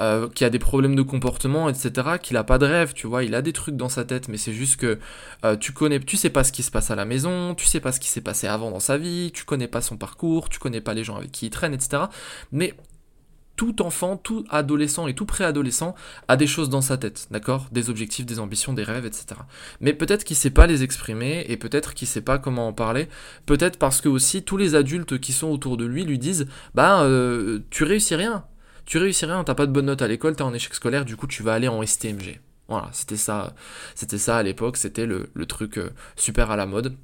euh, 0.00 0.28
qui 0.34 0.44
a 0.44 0.50
des 0.50 0.58
problèmes 0.58 0.96
de 0.96 1.02
comportement, 1.02 1.68
etc., 1.68 2.18
qu'il 2.22 2.36
a 2.36 2.44
pas 2.44 2.58
de 2.58 2.66
rêve, 2.66 2.94
tu 2.94 3.06
vois, 3.06 3.22
il 3.24 3.34
a 3.34 3.42
des 3.42 3.52
trucs 3.52 3.76
dans 3.76 3.88
sa 3.88 4.04
tête, 4.04 4.28
mais 4.28 4.38
c'est 4.38 4.54
juste 4.54 4.76
que 4.76 4.98
euh, 5.44 5.56
tu 5.56 5.72
connais, 5.72 6.00
tu 6.00 6.16
sais 6.16 6.30
pas 6.30 6.44
ce 6.44 6.52
qui 6.52 6.62
se 6.62 6.70
passe 6.70 6.90
à 6.90 6.96
la 6.96 7.04
maison, 7.04 7.54
tu 7.54 7.66
sais 7.66 7.80
pas 7.80 7.92
ce 7.92 8.00
qui 8.00 8.08
s'est 8.08 8.22
passé 8.22 8.46
avant 8.46 8.70
dans 8.70 8.80
sa 8.80 8.96
vie, 8.96 9.30
tu 9.34 9.44
connais 9.44 9.68
pas 9.68 9.82
son 9.82 9.96
parcours, 9.96 10.48
tu 10.48 10.58
connais 10.58 10.80
pas 10.80 10.94
les 10.94 11.04
gens 11.04 11.16
avec 11.16 11.30
qui 11.30 11.46
il 11.46 11.50
traîne, 11.50 11.74
etc. 11.74 12.04
Mais 12.52 12.74
tout 13.58 13.82
enfant, 13.82 14.16
tout 14.16 14.44
adolescent 14.50 15.08
et 15.08 15.14
tout 15.14 15.26
préadolescent 15.26 15.96
a 16.28 16.36
des 16.36 16.46
choses 16.46 16.70
dans 16.70 16.80
sa 16.80 16.96
tête, 16.96 17.26
d'accord? 17.32 17.66
Des 17.72 17.90
objectifs, 17.90 18.24
des 18.24 18.38
ambitions, 18.38 18.72
des 18.72 18.84
rêves, 18.84 19.04
etc. 19.04 19.40
Mais 19.80 19.92
peut-être 19.92 20.22
qu'il 20.22 20.36
sait 20.36 20.50
pas 20.50 20.68
les 20.68 20.84
exprimer 20.84 21.44
et 21.48 21.56
peut-être 21.56 21.92
qu'il 21.92 22.06
sait 22.06 22.20
pas 22.20 22.38
comment 22.38 22.68
en 22.68 22.72
parler. 22.72 23.08
Peut-être 23.46 23.76
parce 23.76 24.00
que 24.00 24.08
aussi 24.08 24.44
tous 24.44 24.56
les 24.56 24.76
adultes 24.76 25.18
qui 25.18 25.32
sont 25.32 25.48
autour 25.48 25.76
de 25.76 25.84
lui 25.84 26.04
lui 26.04 26.18
disent 26.18 26.46
Bah, 26.76 27.02
euh, 27.02 27.58
tu 27.70 27.82
réussis 27.82 28.14
rien. 28.14 28.44
Tu 28.86 28.96
réussis 28.96 29.26
rien, 29.26 29.42
t'as 29.42 29.56
pas 29.56 29.66
de 29.66 29.72
bonne 29.72 29.86
note 29.86 30.02
à 30.02 30.08
l'école, 30.08 30.36
t'es 30.36 30.42
en 30.42 30.54
échec 30.54 30.72
scolaire, 30.72 31.04
du 31.04 31.16
coup 31.16 31.26
tu 31.26 31.42
vas 31.42 31.52
aller 31.52 31.68
en 31.68 31.84
STMG. 31.84 32.40
Voilà, 32.68 32.88
c'était 32.92 33.16
ça, 33.16 33.54
c'était 33.94 34.18
ça 34.18 34.38
à 34.38 34.42
l'époque, 34.42 34.76
c'était 34.76 35.04
le, 35.04 35.28
truc 35.46 35.78
euh, 35.78 35.90
super 36.16 36.50
à 36.50 36.56
la 36.56 36.64
mode 36.64 36.94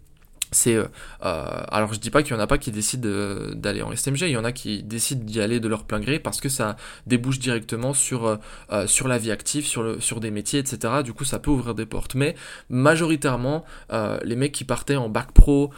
c'est 0.52 0.74
euh, 0.74 0.84
euh, 1.24 1.62
alors 1.68 1.92
je 1.92 2.00
dis 2.00 2.10
pas 2.10 2.22
qu'il 2.22 2.34
y 2.34 2.36
en 2.36 2.40
a 2.40 2.46
pas 2.46 2.58
qui 2.58 2.70
décident 2.70 3.08
d'aller 3.54 3.82
en 3.82 3.94
STMG, 3.94 4.22
il 4.22 4.30
y 4.30 4.36
en 4.36 4.44
a 4.44 4.52
qui 4.52 4.82
décident 4.82 5.24
d'y 5.24 5.40
aller 5.40 5.60
de 5.60 5.68
leur 5.68 5.84
plein 5.84 6.00
gré 6.00 6.18
parce 6.18 6.40
que 6.40 6.48
ça 6.48 6.76
débouche 7.06 7.38
directement 7.38 7.92
sur 7.92 8.38
euh, 8.70 8.86
sur 8.86 9.08
la 9.08 9.18
vie 9.18 9.30
active, 9.30 9.66
sur 9.66 9.82
le 9.82 10.00
sur 10.00 10.20
des 10.20 10.30
métiers, 10.30 10.60
etc. 10.60 11.02
Du 11.04 11.12
coup, 11.12 11.24
ça 11.24 11.38
peut 11.38 11.50
ouvrir 11.50 11.74
des 11.74 11.86
portes. 11.86 12.14
Mais 12.14 12.34
majoritairement, 12.68 13.64
les 14.22 14.36
mecs 14.36 14.52
qui 14.52 14.64
partaient 14.64 14.96
en 14.96 15.08
bac 15.08 15.32
pro 15.32 15.70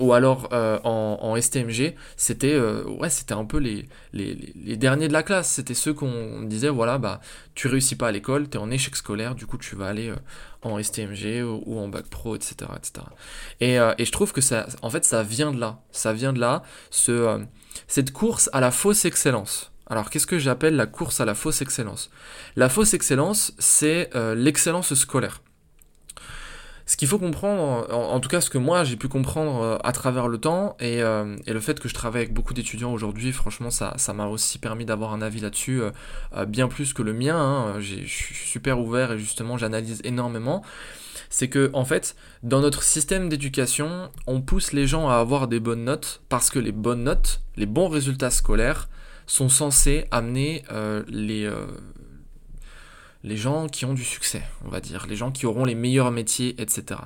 ou 0.00 0.12
alors 0.12 0.48
en, 0.52 1.18
en, 1.20 1.40
STMG, 1.40 1.94
c'était 2.16 2.58
ouais, 2.58 3.10
c'était 3.10 3.34
un 3.34 3.44
peu 3.44 3.58
les, 3.58 3.88
les, 4.12 4.76
derniers 4.76 5.08
de 5.08 5.12
la 5.12 5.22
classe. 5.22 5.50
C'était 5.50 5.74
ceux 5.74 5.94
qu'on 5.94 6.42
disait 6.42 6.68
voilà, 6.68 6.98
bah 6.98 7.20
tu 7.54 7.68
réussis 7.68 7.96
pas 7.96 8.08
à 8.08 8.12
l'école, 8.12 8.48
tu 8.48 8.56
es 8.56 8.60
en 8.60 8.70
échec 8.70 8.96
scolaire, 8.96 9.34
du 9.34 9.46
coup 9.46 9.58
tu 9.58 9.76
vas 9.76 9.86
aller 9.86 10.12
en 10.62 10.82
STMG 10.82 11.42
ou, 11.42 11.78
en 11.78 11.88
bac 11.88 12.06
pro, 12.06 12.36
etc. 12.36 12.70
etc. 12.76 13.06
Et, 13.60 13.78
euh, 13.78 13.94
et, 13.98 14.04
je 14.04 14.12
trouve 14.12 14.32
que 14.32 14.40
ça, 14.40 14.66
en 14.82 14.90
fait, 14.90 15.04
ça 15.04 15.22
vient 15.22 15.52
de 15.52 15.60
là. 15.60 15.80
Ça 15.90 16.12
vient 16.12 16.32
de 16.32 16.40
là, 16.40 16.62
ce, 16.90 17.12
euh, 17.12 17.38
cette 17.86 18.12
course 18.12 18.50
à 18.52 18.60
la 18.60 18.70
fausse 18.70 19.04
excellence. 19.04 19.72
Alors, 19.86 20.10
qu'est-ce 20.10 20.26
que 20.26 20.38
j'appelle 20.38 20.76
la 20.76 20.86
course 20.86 21.20
à 21.20 21.24
la 21.24 21.34
fausse 21.34 21.62
excellence? 21.62 22.10
La 22.56 22.68
fausse 22.68 22.94
excellence, 22.94 23.52
c'est 23.58 24.10
euh, 24.14 24.34
l'excellence 24.34 24.94
scolaire 24.94 25.42
ce 26.90 26.96
qu'il 26.96 27.06
faut 27.06 27.20
comprendre, 27.20 27.86
en, 27.94 28.18
tout 28.18 28.28
cas 28.28 28.40
ce 28.40 28.50
que 28.50 28.58
moi 28.58 28.82
j'ai 28.82 28.96
pu 28.96 29.06
comprendre 29.06 29.62
euh, 29.62 29.78
à 29.84 29.92
travers 29.92 30.26
le 30.26 30.38
temps, 30.38 30.76
euh, 30.82 31.36
et, 31.46 31.52
le 31.52 31.60
fait 31.60 31.78
que 31.78 31.88
je 31.88 31.94
travaille 31.94 32.22
avec 32.22 32.34
beaucoup 32.34 32.52
d'étudiants 32.52 32.92
aujourd'hui, 32.92 33.30
franchement 33.30 33.70
ça 33.70 34.12
m'a 34.12 34.26
aussi 34.26 34.58
permis 34.58 34.84
d'avoir 34.84 35.12
un 35.12 35.22
avis 35.22 35.38
là-dessus, 35.38 35.82
euh, 35.82 36.44
bien 36.46 36.66
plus 36.66 36.92
que 36.92 37.02
le 37.02 37.12
mien, 37.12 37.36
hein. 37.36 37.74
je 37.78 38.04
suis 38.06 38.34
super 38.34 38.80
ouvert 38.80 39.12
et 39.12 39.20
justement 39.20 39.56
j'analyse 39.56 40.00
énormément, 40.02 40.64
c'est 41.28 41.46
que 41.46 41.70
en 41.74 41.84
fait 41.84 42.16
dans 42.42 42.60
notre 42.60 42.82
système 42.82 43.28
d'éducation, 43.28 44.10
on 44.26 44.40
pousse 44.40 44.72
les 44.72 44.88
gens 44.88 45.08
à 45.08 45.14
avoir 45.14 45.46
des 45.46 45.60
bonnes 45.60 45.84
notes 45.84 46.22
parce 46.28 46.50
que 46.50 46.58
les 46.58 46.72
bonnes 46.72 47.04
notes, 47.04 47.40
les 47.54 47.66
bons 47.66 47.88
résultats 47.88 48.30
scolaires 48.30 48.88
sont 49.28 49.48
censés 49.48 50.06
amener 50.10 50.64
les 51.06 51.48
les 53.22 53.36
gens 53.36 53.68
qui 53.68 53.84
ont 53.84 53.94
du 53.94 54.04
succès, 54.04 54.42
on 54.64 54.68
va 54.68 54.80
dire, 54.80 55.06
les 55.06 55.16
gens 55.16 55.30
qui 55.30 55.46
auront 55.46 55.64
les 55.64 55.74
meilleurs 55.74 56.10
métiers, 56.10 56.60
etc. 56.60 57.00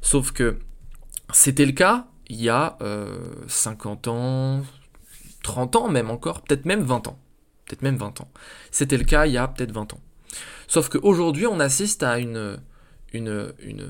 Sauf 0.00 0.32
que 0.32 0.58
c'était 1.32 1.66
le 1.66 1.72
cas 1.72 2.06
il 2.28 2.40
y 2.40 2.48
a 2.48 2.78
50 3.48 4.06
euh, 4.06 4.10
ans, 4.10 4.62
30 5.42 5.76
ans 5.76 5.88
même 5.88 6.10
encore, 6.10 6.42
peut-être 6.42 6.64
même 6.64 6.82
20 6.82 7.08
ans. 7.08 7.18
Peut-être 7.66 7.82
même 7.82 7.96
20 7.96 8.20
ans. 8.20 8.30
C'était 8.70 8.96
le 8.96 9.04
cas 9.04 9.26
il 9.26 9.32
y 9.32 9.38
a 9.38 9.48
peut-être 9.48 9.72
20 9.72 9.94
ans. 9.94 10.00
Sauf 10.68 10.88
qu'aujourd'hui, 10.88 11.46
on 11.46 11.58
assiste 11.58 12.02
à 12.04 12.18
une, 12.18 12.60
une, 13.12 13.52
une, 13.60 13.88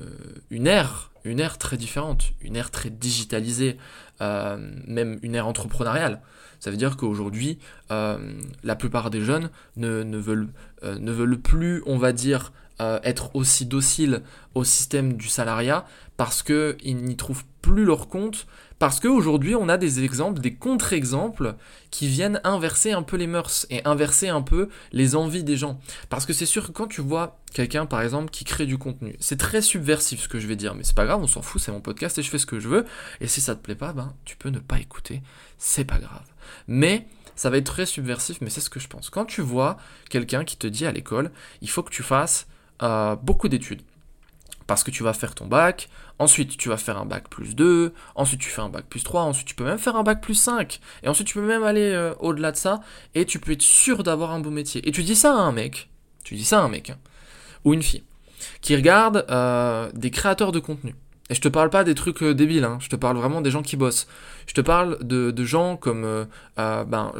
une 0.49 0.67
ère, 0.67 1.10
une 1.23 1.39
ère 1.39 1.57
très 1.57 1.77
différente, 1.77 2.31
une 2.41 2.55
ère 2.55 2.71
très 2.71 2.89
digitalisée, 2.89 3.77
euh, 4.21 4.57
même 4.87 5.19
une 5.21 5.35
ère 5.35 5.47
entrepreneuriale. 5.47 6.21
Ça 6.59 6.69
veut 6.69 6.77
dire 6.77 6.95
qu'aujourd'hui, 6.95 7.57
euh, 7.89 8.17
la 8.63 8.75
plupart 8.75 9.09
des 9.09 9.21
jeunes 9.21 9.49
euh, 9.81 10.03
ne 10.03 10.17
veulent 11.11 11.41
plus, 11.41 11.81
on 11.85 11.97
va 11.97 12.13
dire, 12.13 12.51
être 13.03 13.35
aussi 13.35 13.65
dociles 13.65 14.23
au 14.55 14.63
système 14.63 15.13
du 15.13 15.27
salariat 15.27 15.85
parce 16.17 16.43
qu'ils 16.43 16.97
n'y 16.97 17.15
trouvent 17.15 17.45
plus 17.61 17.85
leur 17.85 18.07
compte, 18.07 18.45
parce 18.77 18.99
qu'aujourd'hui, 18.99 19.55
on 19.55 19.69
a 19.69 19.77
des 19.77 20.03
exemples, 20.03 20.39
des 20.39 20.55
contre-exemples 20.55 21.55
qui 21.91 22.07
viennent 22.07 22.41
inverser 22.43 22.91
un 22.91 23.03
peu 23.03 23.17
les 23.17 23.27
mœurs 23.27 23.67
et 23.69 23.85
inverser 23.85 24.29
un 24.29 24.41
peu 24.41 24.69
les 24.91 25.15
envies 25.15 25.43
des 25.43 25.57
gens. 25.57 25.79
Parce 26.09 26.25
que 26.25 26.33
c'est 26.33 26.45
sûr 26.45 26.67
que 26.67 26.71
quand 26.71 26.87
tu 26.87 27.01
vois 27.01 27.39
quelqu'un, 27.53 27.85
par 27.85 28.01
exemple, 28.01 28.31
qui 28.31 28.43
crée 28.43 28.65
du 28.65 28.77
contenu, 28.77 29.15
c'est 29.19 29.37
très 29.37 29.61
subversif 29.61 30.21
ce 30.21 30.27
que 30.27 30.39
je 30.39 30.47
vais 30.47 30.55
dire, 30.55 30.73
mais 30.73 30.83
c'est 30.83 30.95
pas 30.95 31.05
grave, 31.05 31.21
on 31.21 31.27
s'en 31.27 31.41
fout, 31.41 31.61
c'est 31.61 31.71
mon 31.71 31.81
podcast 31.81 32.17
et 32.17 32.23
je 32.23 32.29
fais 32.29 32.39
ce 32.39 32.47
que 32.47 32.59
je 32.59 32.67
veux. 32.67 32.85
Et 33.19 33.27
si 33.27 33.41
ça 33.41 33.55
te 33.55 33.61
plaît 33.61 33.75
pas, 33.75 33.93
ben, 33.93 34.13
tu 34.25 34.35
peux 34.35 34.49
ne 34.49 34.59
pas 34.59 34.79
écouter, 34.79 35.21
c'est 35.57 35.85
pas 35.85 35.99
grave. 35.99 36.25
Mais 36.67 37.07
ça 37.35 37.49
va 37.49 37.57
être 37.57 37.65
très 37.65 37.85
subversif, 37.85 38.41
mais 38.41 38.49
c'est 38.49 38.61
ce 38.61 38.69
que 38.69 38.79
je 38.79 38.87
pense. 38.87 39.09
Quand 39.09 39.25
tu 39.25 39.41
vois 39.41 39.77
quelqu'un 40.09 40.43
qui 40.43 40.57
te 40.57 40.67
dit 40.67 40.85
à 40.85 40.91
l'école, 40.91 41.31
il 41.61 41.69
faut 41.69 41.83
que 41.83 41.91
tu 41.91 42.03
fasses 42.03 42.47
beaucoup 43.21 43.47
d'études 43.47 43.81
parce 44.71 44.85
que 44.85 44.91
tu 44.91 45.03
vas 45.03 45.11
faire 45.11 45.35
ton 45.35 45.47
bac, 45.47 45.89
ensuite 46.17 46.55
tu 46.55 46.69
vas 46.69 46.77
faire 46.77 46.97
un 46.97 47.05
bac 47.05 47.27
plus 47.29 47.55
2, 47.55 47.93
ensuite 48.15 48.39
tu 48.39 48.47
fais 48.47 48.61
un 48.61 48.69
bac 48.69 48.85
plus 48.87 49.03
3, 49.03 49.23
ensuite 49.23 49.45
tu 49.45 49.53
peux 49.53 49.65
même 49.65 49.77
faire 49.77 49.97
un 49.97 50.03
bac 50.03 50.21
plus 50.21 50.35
5, 50.35 50.79
et 51.03 51.09
ensuite 51.09 51.27
tu 51.27 51.33
peux 51.33 51.45
même 51.45 51.63
aller 51.63 51.91
euh, 51.91 52.13
au-delà 52.19 52.53
de 52.53 52.55
ça, 52.55 52.79
et 53.13 53.25
tu 53.25 53.37
peux 53.37 53.51
être 53.51 53.61
sûr 53.61 54.01
d'avoir 54.03 54.31
un 54.31 54.39
beau 54.39 54.49
métier. 54.49 54.87
Et 54.87 54.93
tu 54.93 55.03
dis 55.03 55.17
ça 55.17 55.33
à 55.33 55.39
un 55.39 55.51
mec, 55.51 55.89
tu 56.23 56.35
dis 56.35 56.45
ça 56.45 56.59
à 56.59 56.63
un 56.63 56.69
mec, 56.69 56.91
hein, 56.91 56.97
ou 57.65 57.73
une 57.73 57.83
fille, 57.83 58.03
qui 58.61 58.73
regarde 58.73 59.25
euh, 59.29 59.91
des 59.93 60.09
créateurs 60.09 60.53
de 60.53 60.59
contenu. 60.59 60.95
Et 61.29 61.35
je 61.35 61.41
te 61.41 61.49
parle 61.49 61.69
pas 61.69 61.83
des 61.83 61.93
trucs 61.93 62.23
euh, 62.23 62.33
débiles, 62.33 62.63
hein, 62.63 62.77
je 62.79 62.87
te 62.87 62.95
parle 62.95 63.17
vraiment 63.17 63.41
des 63.41 63.51
gens 63.51 63.63
qui 63.63 63.75
bossent. 63.75 64.07
Je 64.47 64.53
te 64.53 64.61
parle 64.61 64.99
de, 65.01 65.43
gens 65.43 65.75
comme 65.75 66.27
ben, 66.57 67.11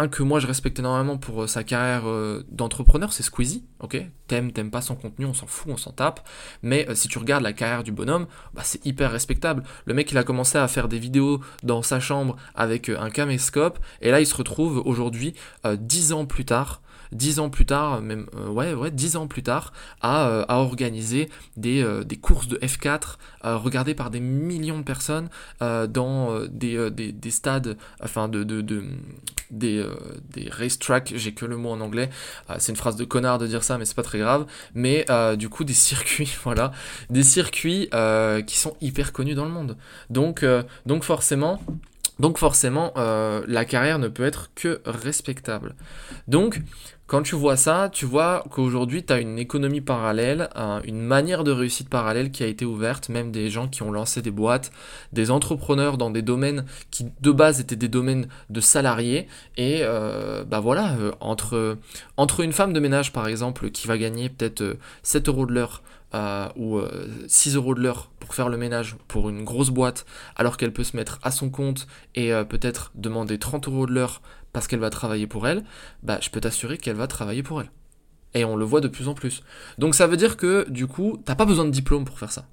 un 0.00 0.08
que 0.08 0.22
moi 0.22 0.40
je 0.40 0.46
respecte 0.46 0.78
énormément 0.78 1.18
pour 1.18 1.42
euh, 1.42 1.46
sa 1.46 1.62
carrière 1.62 2.08
euh, 2.08 2.42
d'entrepreneur, 2.50 3.12
c'est 3.12 3.22
Squeezie, 3.22 3.66
ok? 3.80 4.02
T'aimes, 4.28 4.50
t'aimes 4.50 4.70
pas 4.70 4.80
son 4.80 4.96
contenu, 4.96 5.26
on 5.26 5.34
s'en 5.34 5.46
fout, 5.46 5.70
on 5.70 5.76
s'en 5.76 5.92
tape. 5.92 6.26
Mais 6.62 6.88
euh, 6.88 6.94
si 6.94 7.06
tu 7.08 7.18
regardes 7.18 7.42
la 7.42 7.52
carrière 7.52 7.84
du 7.84 7.92
bonhomme, 7.92 8.26
bah, 8.54 8.62
c'est 8.64 8.84
hyper 8.86 9.12
respectable. 9.12 9.62
Le 9.84 9.92
mec, 9.92 10.10
il 10.10 10.16
a 10.16 10.24
commencé 10.24 10.56
à 10.56 10.66
faire 10.68 10.88
des 10.88 10.98
vidéos 10.98 11.40
dans 11.62 11.82
sa 11.82 12.00
chambre 12.00 12.36
avec 12.54 12.88
un 12.88 13.10
caméscope, 13.10 13.78
et 14.00 14.10
là, 14.10 14.20
il 14.20 14.26
se 14.26 14.34
retrouve 14.34 14.82
aujourd'hui, 14.86 15.34
dix 15.78 16.12
ans 16.12 16.24
plus 16.24 16.46
tard, 16.46 16.80
dix 17.12 17.40
ans 17.40 17.50
plus 17.50 17.66
tard, 17.66 18.00
même 18.00 18.26
euh, 18.36 18.48
ouais 18.48 18.74
ouais 18.74 18.90
dix 18.90 19.16
ans 19.16 19.26
plus 19.26 19.42
tard, 19.42 19.72
à, 20.00 20.28
euh, 20.28 20.44
à 20.48 20.58
organiser 20.58 21.28
des, 21.56 21.82
euh, 21.82 22.04
des, 22.04 22.16
courses 22.16 22.48
de 22.48 22.56
F4 22.58 23.16
regardées 23.42 23.94
par 23.94 24.10
des 24.10 24.20
millions 24.20 24.78
de 24.78 24.84
personnes 24.84 25.28
dans 25.60 26.40
des, 26.46 26.90
des, 26.90 27.12
des, 27.12 27.30
stades, 27.30 27.78
enfin 28.02 28.28
de, 28.28 28.44
de, 28.44 28.60
de 28.60 28.84
des, 29.50 29.84
des 30.30 30.48
racetracks, 30.50 31.12
j'ai 31.16 31.32
que 31.32 31.46
le 31.46 31.56
mot 31.56 31.70
en 31.70 31.80
anglais, 31.80 32.10
c'est 32.58 32.72
une 32.72 32.76
phrase 32.76 32.96
de 32.96 33.04
connard 33.04 33.38
de 33.38 33.46
dire 33.46 33.64
ça, 33.64 33.78
mais 33.78 33.86
c'est 33.86 33.96
pas 33.96 34.02
très 34.02 34.18
grave, 34.18 34.46
mais 34.74 35.06
du 35.38 35.48
coup 35.48 35.64
des 35.64 35.74
circuits, 35.74 36.32
voilà, 36.44 36.72
des 37.08 37.22
circuits 37.22 37.88
qui 38.46 38.58
sont 38.58 38.76
hyper 38.82 39.12
connus 39.12 39.34
dans 39.34 39.46
le 39.46 39.52
monde. 39.52 39.76
Donc, 40.10 40.44
donc 40.84 41.04
forcément, 41.04 41.60
donc 42.18 42.36
forcément, 42.36 42.92
la 42.96 43.64
carrière 43.64 43.98
ne 43.98 44.08
peut 44.08 44.24
être 44.24 44.50
que 44.54 44.82
respectable. 44.84 45.74
Donc, 46.28 46.60
quand 47.10 47.22
tu 47.22 47.34
vois 47.34 47.56
ça, 47.56 47.90
tu 47.92 48.06
vois 48.06 48.44
qu'aujourd'hui, 48.50 49.02
tu 49.02 49.12
as 49.12 49.18
une 49.18 49.36
économie 49.36 49.80
parallèle, 49.80 50.48
une 50.84 51.00
manière 51.00 51.42
de 51.42 51.50
réussite 51.50 51.88
parallèle 51.88 52.30
qui 52.30 52.44
a 52.44 52.46
été 52.46 52.64
ouverte, 52.64 53.08
même 53.08 53.32
des 53.32 53.50
gens 53.50 53.66
qui 53.66 53.82
ont 53.82 53.90
lancé 53.90 54.22
des 54.22 54.30
boîtes, 54.30 54.70
des 55.12 55.32
entrepreneurs 55.32 55.98
dans 55.98 56.10
des 56.10 56.22
domaines 56.22 56.66
qui 56.92 57.06
de 57.20 57.32
base 57.32 57.58
étaient 57.58 57.74
des 57.74 57.88
domaines 57.88 58.28
de 58.48 58.60
salariés. 58.60 59.26
Et 59.56 59.80
euh, 59.82 60.44
bah 60.44 60.60
voilà, 60.60 60.94
euh, 61.00 61.10
entre, 61.18 62.40
une 62.44 62.52
femme 62.52 62.72
de 62.72 62.78
ménage 62.78 63.12
par 63.12 63.26
exemple 63.26 63.72
qui 63.72 63.88
va 63.88 63.98
gagner 63.98 64.28
peut-être 64.28 64.76
7 65.02 65.28
euh, 65.28 65.32
euros 65.32 65.46
de 65.46 65.52
l'heure 65.52 65.82
ou 66.56 66.80
6 67.26 67.56
euros 67.56 67.74
de 67.74 67.80
l'heure 67.80 68.08
pour 68.20 68.34
faire 68.34 68.48
le 68.48 68.56
ménage 68.56 68.96
pour 69.08 69.28
une 69.30 69.42
grosse 69.42 69.70
boîte, 69.70 70.06
alors 70.36 70.56
qu'elle 70.56 70.72
peut 70.72 70.84
se 70.84 70.96
mettre 70.96 71.18
à 71.24 71.32
son 71.32 71.50
compte 71.50 71.88
et 72.14 72.30
peut-être 72.48 72.92
demander 72.94 73.38
30 73.38 73.66
euros 73.66 73.86
de 73.86 73.92
l'heure 73.92 74.20
parce 74.52 74.66
qu'elle 74.66 74.80
va 74.80 74.90
travailler 74.90 75.26
pour 75.26 75.46
elle, 75.46 75.64
bah, 76.02 76.18
je 76.20 76.30
peux 76.30 76.40
t'assurer 76.40 76.78
qu'elle 76.78 76.96
va 76.96 77.06
travailler 77.06 77.42
pour 77.42 77.60
elle. 77.60 77.70
Et 78.34 78.44
on 78.44 78.56
le 78.56 78.64
voit 78.64 78.80
de 78.80 78.88
plus 78.88 79.08
en 79.08 79.14
plus. 79.14 79.42
Donc 79.78 79.94
ça 79.94 80.06
veut 80.06 80.16
dire 80.16 80.36
que 80.36 80.68
du 80.70 80.86
coup, 80.86 81.20
t'as 81.24 81.34
pas 81.34 81.46
besoin 81.46 81.64
de 81.64 81.70
diplôme 81.70 82.04
pour 82.04 82.18
faire 82.18 82.32
ça. 82.32 82.46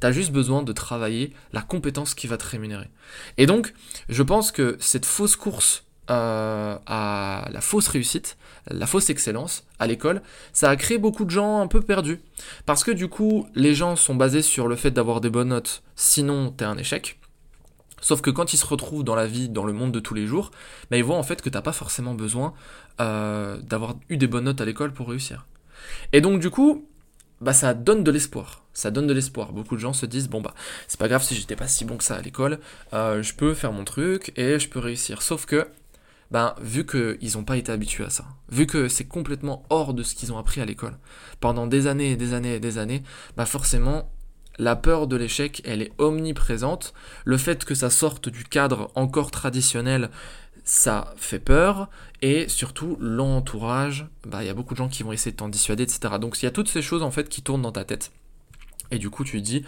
T'as 0.00 0.12
juste 0.12 0.32
besoin 0.32 0.62
de 0.62 0.72
travailler 0.72 1.32
la 1.52 1.62
compétence 1.62 2.14
qui 2.14 2.26
va 2.26 2.36
te 2.36 2.46
rémunérer. 2.46 2.90
Et 3.38 3.46
donc, 3.46 3.74
je 4.08 4.22
pense 4.22 4.52
que 4.52 4.76
cette 4.80 5.06
fausse 5.06 5.36
course 5.36 5.84
euh, 6.10 6.76
à 6.86 7.48
la 7.50 7.60
fausse 7.62 7.88
réussite, 7.88 8.36
la 8.68 8.86
fausse 8.86 9.08
excellence 9.08 9.64
à 9.78 9.86
l'école, 9.86 10.20
ça 10.52 10.68
a 10.68 10.76
créé 10.76 10.98
beaucoup 10.98 11.24
de 11.24 11.30
gens 11.30 11.60
un 11.60 11.66
peu 11.66 11.80
perdus. 11.80 12.20
Parce 12.66 12.84
que 12.84 12.90
du 12.90 13.08
coup, 13.08 13.46
les 13.54 13.74
gens 13.74 13.96
sont 13.96 14.14
basés 14.14 14.42
sur 14.42 14.68
le 14.68 14.76
fait 14.76 14.90
d'avoir 14.90 15.20
des 15.20 15.30
bonnes 15.30 15.48
notes, 15.48 15.82
sinon 15.96 16.50
t'es 16.50 16.64
un 16.64 16.76
échec. 16.76 17.18
Sauf 18.04 18.20
que 18.20 18.28
quand 18.28 18.52
ils 18.52 18.58
se 18.58 18.66
retrouvent 18.66 19.02
dans 19.02 19.14
la 19.14 19.26
vie, 19.26 19.48
dans 19.48 19.64
le 19.64 19.72
monde 19.72 19.90
de 19.90 19.98
tous 19.98 20.12
les 20.12 20.26
jours, 20.26 20.50
bah, 20.90 20.98
ils 20.98 21.02
voient 21.02 21.16
en 21.16 21.22
fait 21.22 21.40
que 21.40 21.48
t'as 21.48 21.62
pas 21.62 21.72
forcément 21.72 22.12
besoin 22.12 22.52
euh, 23.00 23.56
d'avoir 23.62 23.94
eu 24.10 24.18
des 24.18 24.26
bonnes 24.26 24.44
notes 24.44 24.60
à 24.60 24.66
l'école 24.66 24.92
pour 24.92 25.08
réussir. 25.08 25.46
Et 26.12 26.20
donc 26.20 26.38
du 26.38 26.50
coup, 26.50 26.86
bah 27.40 27.54
ça 27.54 27.72
donne 27.72 28.04
de 28.04 28.10
l'espoir. 28.10 28.62
Ça 28.74 28.90
donne 28.90 29.06
de 29.06 29.14
l'espoir. 29.14 29.52
Beaucoup 29.52 29.74
de 29.74 29.80
gens 29.80 29.94
se 29.94 30.04
disent 30.04 30.28
bon 30.28 30.42
bah 30.42 30.52
c'est 30.86 31.00
pas 31.00 31.08
grave 31.08 31.22
si 31.22 31.34
j'étais 31.34 31.56
pas 31.56 31.66
si 31.66 31.86
bon 31.86 31.96
que 31.96 32.04
ça 32.04 32.16
à 32.16 32.20
l'école, 32.20 32.58
euh, 32.92 33.22
je 33.22 33.32
peux 33.32 33.54
faire 33.54 33.72
mon 33.72 33.84
truc 33.84 34.34
et 34.36 34.58
je 34.58 34.68
peux 34.68 34.80
réussir. 34.80 35.22
Sauf 35.22 35.46
que 35.46 35.66
ben, 36.30 36.54
vu 36.60 36.84
qu'ils 36.84 37.36
n'ont 37.36 37.44
pas 37.44 37.56
été 37.56 37.72
habitués 37.72 38.04
à 38.04 38.10
ça, 38.10 38.26
vu 38.50 38.66
que 38.66 38.88
c'est 38.88 39.06
complètement 39.06 39.64
hors 39.70 39.94
de 39.94 40.02
ce 40.02 40.14
qu'ils 40.14 40.30
ont 40.30 40.38
appris 40.38 40.60
à 40.60 40.66
l'école, 40.66 40.98
pendant 41.40 41.66
des 41.66 41.86
années 41.86 42.10
et 42.10 42.16
des 42.16 42.34
années 42.34 42.56
et 42.56 42.60
des 42.60 42.76
années, 42.76 43.02
bah 43.36 43.46
forcément, 43.46 44.10
la 44.58 44.76
peur 44.76 45.06
de 45.06 45.16
l'échec, 45.16 45.62
elle 45.64 45.82
est 45.82 45.92
omniprésente. 45.98 46.94
Le 47.24 47.36
fait 47.36 47.64
que 47.64 47.74
ça 47.74 47.90
sorte 47.90 48.28
du 48.28 48.44
cadre 48.44 48.90
encore 48.94 49.30
traditionnel, 49.30 50.10
ça 50.64 51.12
fait 51.16 51.38
peur. 51.38 51.88
Et 52.22 52.48
surtout, 52.48 52.96
l'entourage, 53.00 54.06
bah, 54.26 54.42
il 54.42 54.46
y 54.46 54.50
a 54.50 54.54
beaucoup 54.54 54.74
de 54.74 54.78
gens 54.78 54.88
qui 54.88 55.02
vont 55.02 55.12
essayer 55.12 55.32
de 55.32 55.36
t'en 55.36 55.48
dissuader, 55.48 55.82
etc. 55.82 56.14
Donc 56.20 56.40
il 56.40 56.44
y 56.44 56.48
a 56.48 56.52
toutes 56.52 56.68
ces 56.68 56.82
choses 56.82 57.02
en 57.02 57.10
fait 57.10 57.28
qui 57.28 57.42
tournent 57.42 57.62
dans 57.62 57.72
ta 57.72 57.84
tête. 57.84 58.12
Et 58.90 58.98
du 58.98 59.10
coup, 59.10 59.24
tu 59.24 59.40
dis, 59.40 59.64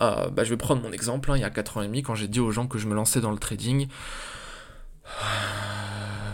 euh, 0.00 0.28
bah, 0.30 0.44
je 0.44 0.50
vais 0.50 0.56
prendre 0.56 0.82
mon 0.82 0.92
exemple, 0.92 1.30
hein, 1.30 1.36
il 1.36 1.40
y 1.40 1.44
a 1.44 1.50
4 1.50 1.78
ans 1.78 1.82
et 1.82 1.86
demi, 1.86 2.02
quand 2.02 2.14
j'ai 2.14 2.28
dit 2.28 2.40
aux 2.40 2.52
gens 2.52 2.66
que 2.66 2.78
je 2.78 2.86
me 2.86 2.94
lançais 2.94 3.20
dans 3.20 3.32
le 3.32 3.38
trading, 3.38 3.88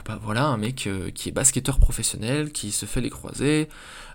bah 0.05 0.19
voilà, 0.21 0.45
un 0.45 0.57
mec 0.59 0.87
euh, 0.87 1.11
qui 1.11 1.31
est 1.31 1.33
basketteur 1.33 1.79
professionnel, 1.79 2.53
qui 2.53 2.73
se 2.73 2.85
fait 2.85 3.01
les 3.01 3.11
croisés, 3.11 3.69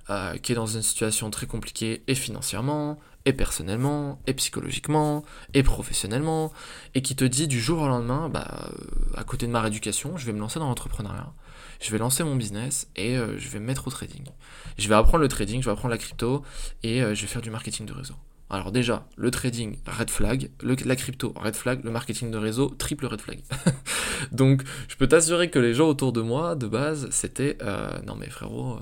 euh, 0.09 0.37
qui 0.37 0.51
est 0.51 0.55
dans 0.55 0.67
une 0.67 0.83
situation 0.83 1.29
très 1.31 1.47
compliquée 1.47 2.03
et 2.07 2.15
financièrement, 2.15 2.99
et 3.25 3.33
personnellement, 3.33 4.21
et 4.27 4.33
psychologiquement, 4.33 5.23
et 5.53 5.63
professionnellement, 5.63 6.53
et 6.93 7.01
qui 7.01 7.15
te 7.15 7.25
dit 7.25 7.47
du 7.47 7.59
jour 7.59 7.81
au 7.81 7.87
lendemain, 7.87 8.29
bah, 8.29 8.69
euh, 8.69 9.17
à 9.17 9.23
côté 9.23 9.47
de 9.47 9.51
ma 9.51 9.61
rééducation, 9.61 10.15
je 10.15 10.25
vais 10.25 10.33
me 10.33 10.39
lancer 10.39 10.59
dans 10.59 10.67
l'entrepreneuriat, 10.67 11.33
je 11.81 11.91
vais 11.91 11.97
lancer 11.97 12.23
mon 12.23 12.35
business 12.35 12.87
et 12.95 13.15
je 13.15 13.49
vais 13.49 13.59
me 13.59 13.65
mettre 13.65 13.87
au 13.87 13.91
trading. 13.91 14.25
Je 14.77 14.89
vais 14.89 14.95
apprendre 14.95 15.23
le 15.23 15.29
trading, 15.29 15.61
je 15.61 15.65
vais 15.65 15.71
apprendre 15.71 15.91
la 15.91 15.97
crypto 15.97 16.43
et 16.83 16.99
je 16.99 17.21
vais 17.21 17.27
faire 17.27 17.41
du 17.41 17.51
marketing 17.51 17.85
de 17.85 17.93
réseau. 17.93 18.15
Alors 18.49 18.71
déjà, 18.71 19.07
le 19.15 19.29
trading, 19.31 19.77
red 19.85 20.09
flag, 20.09 20.49
la 20.61 20.95
crypto, 20.95 21.33
red 21.35 21.55
flag, 21.55 21.83
le 21.83 21.91
marketing 21.91 22.31
de 22.31 22.37
réseau, 22.37 22.69
triple 22.69 23.05
red 23.05 23.21
flag. 23.21 23.41
Donc 24.31 24.63
je 24.87 24.95
peux 24.95 25.07
t'assurer 25.07 25.49
que 25.49 25.59
les 25.59 25.73
gens 25.73 25.87
autour 25.87 26.13
de 26.13 26.21
moi, 26.21 26.55
de 26.55 26.67
base, 26.67 27.09
c'était, 27.11 27.57
non 28.05 28.15
mais 28.15 28.29
frérot, 28.29 28.79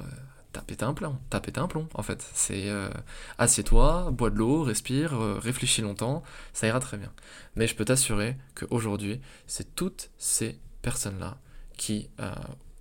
t'as 0.57 0.63
pété 0.63 0.85
un 0.85 0.93
plomb, 0.93 1.17
t'as 1.29 1.39
pété 1.39 1.59
un 1.59 1.67
plomb 1.67 1.87
en 1.93 2.01
fait. 2.01 2.27
C'est 2.33 2.69
euh, 2.69 2.89
assieds-toi, 3.37 4.09
bois 4.11 4.31
de 4.31 4.37
l'eau, 4.37 4.63
respire, 4.63 5.13
euh, 5.13 5.37
réfléchis 5.39 5.81
longtemps, 5.81 6.23
ça 6.53 6.65
ira 6.67 6.79
très 6.79 6.97
bien. 6.97 7.11
Mais 7.55 7.67
je 7.67 7.75
peux 7.75 7.85
t'assurer 7.85 8.37
qu'aujourd'hui, 8.55 9.21
c'est 9.45 9.75
toutes 9.75 10.09
ces 10.17 10.59
personnes-là 10.81 11.37
qui, 11.77 12.09
euh, 12.19 12.33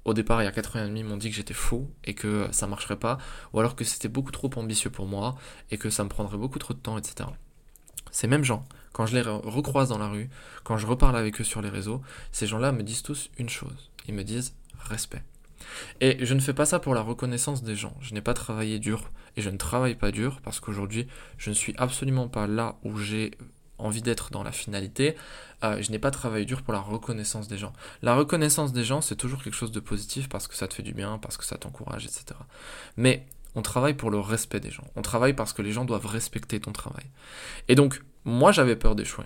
au 0.07 0.15
départ, 0.15 0.41
il 0.41 0.45
y 0.45 0.49
a 0.49 0.53
4 0.53 0.77
ans 0.77 0.85
et 0.85 0.89
demi, 0.89 1.03
m'ont 1.03 1.17
dit 1.17 1.31
que 1.31 1.37
j'étais 1.37 1.53
fou 1.53 1.91
et 2.05 2.15
que 2.15 2.49
ça 2.53 2.69
marcherait 2.69 2.99
pas, 2.99 3.19
ou 3.53 3.59
alors 3.59 3.75
que 3.75 3.85
c'était 3.85 4.09
beaucoup 4.09 4.31
trop 4.31 4.49
ambitieux 4.57 4.89
pour 4.89 5.07
moi 5.07 5.35
et 5.73 5.79
que 5.79 5.91
ça 5.91 6.05
me 6.05 6.09
prendrait 6.09 6.39
beaucoup 6.39 6.61
trop 6.61 6.75
de 6.75 6.79
temps, 6.79 6.97
etc. 6.97 7.29
Ces 8.13 8.29
mêmes 8.29 8.45
gens, 8.45 8.65
quand 8.93 9.05
je 9.07 9.17
les 9.17 9.23
recroise 9.23 9.89
dans 9.89 9.99
la 9.99 10.07
rue, 10.07 10.31
quand 10.63 10.79
je 10.79 10.87
reparle 10.87 11.17
avec 11.17 11.41
eux 11.41 11.45
sur 11.45 11.61
les 11.61 11.69
réseaux, 11.69 12.03
ces 12.31 12.47
gens-là 12.47 12.71
me 12.71 12.85
disent 12.85 13.03
tous 13.03 13.31
une 13.37 13.49
chose. 13.49 13.91
Ils 14.07 14.15
me 14.15 14.23
disent 14.23 14.55
respect. 14.79 15.25
Et 16.01 16.25
je 16.25 16.35
ne 16.35 16.41
fais 16.41 16.55
pas 16.55 16.67
ça 16.67 16.79
pour 16.79 16.95
la 16.95 17.03
reconnaissance 17.03 17.65
des 17.65 17.75
gens. 17.75 17.97
Je 18.01 18.15
n'ai 18.15 18.21
pas 18.21 18.33
travaillé 18.33 18.79
dur 18.79 19.11
et 19.37 19.43
je 19.43 19.51
ne 19.51 19.57
travaille 19.57 19.97
pas 19.97 20.13
dur 20.13 20.41
parce 20.43 20.61
qu'aujourd'hui, 20.61 21.09
je 21.37 21.51
ne 21.51 21.55
suis 21.55 21.75
absolument 21.79 22.29
pas 22.29 22.47
là 22.47 22.77
où 22.85 22.97
j'ai 22.97 23.33
envie 23.79 24.03
d'être 24.03 24.31
dans 24.31 24.43
la 24.43 24.53
finalité, 24.53 25.17
euh, 25.65 25.83
je 25.83 25.91
n'ai 25.91 25.99
pas 25.99 26.11
travaillé 26.11 26.45
dur 26.45 26.63
pour 26.63 26.73
la 26.73 26.81
reconnaissance 26.81 27.49
des 27.49 27.59
gens. 27.59 27.73
La 28.03 28.15
reconnaissance 28.15 28.73
des 28.73 28.85
gens, 28.85 29.01
c'est 29.01 29.17
toujours 29.17 29.43
quelque 29.43 29.55
chose 29.55 29.73
de 29.73 29.81
positif 29.81 30.29
parce 30.29 30.49
que 30.49 30.55
ça 30.55 30.69
te 30.69 30.75
fait 30.75 30.83
du 30.83 30.95
bien, 30.95 31.19
parce 31.19 31.37
que 31.37 31.45
ça 31.45 31.57
t'encourage, 31.57 32.05
etc. 32.05 32.27
Mais 32.97 33.27
on 33.55 33.63
travaille 33.63 33.95
pour 33.95 34.11
le 34.11 34.21
respect 34.21 34.61
des 34.61 34.71
gens. 34.71 34.85
On 34.97 35.03
travaille 35.03 35.33
parce 35.33 35.53
que 35.53 35.63
les 35.63 35.73
gens 35.73 35.85
doivent 35.85 36.07
respecter 36.07 36.61
ton 36.61 36.73
travail. 36.73 37.07
Et 37.69 37.75
donc, 37.75 38.03
moi, 38.25 38.53
j'avais 38.53 38.77
peur 38.77 38.95
d'échouer. 38.95 39.25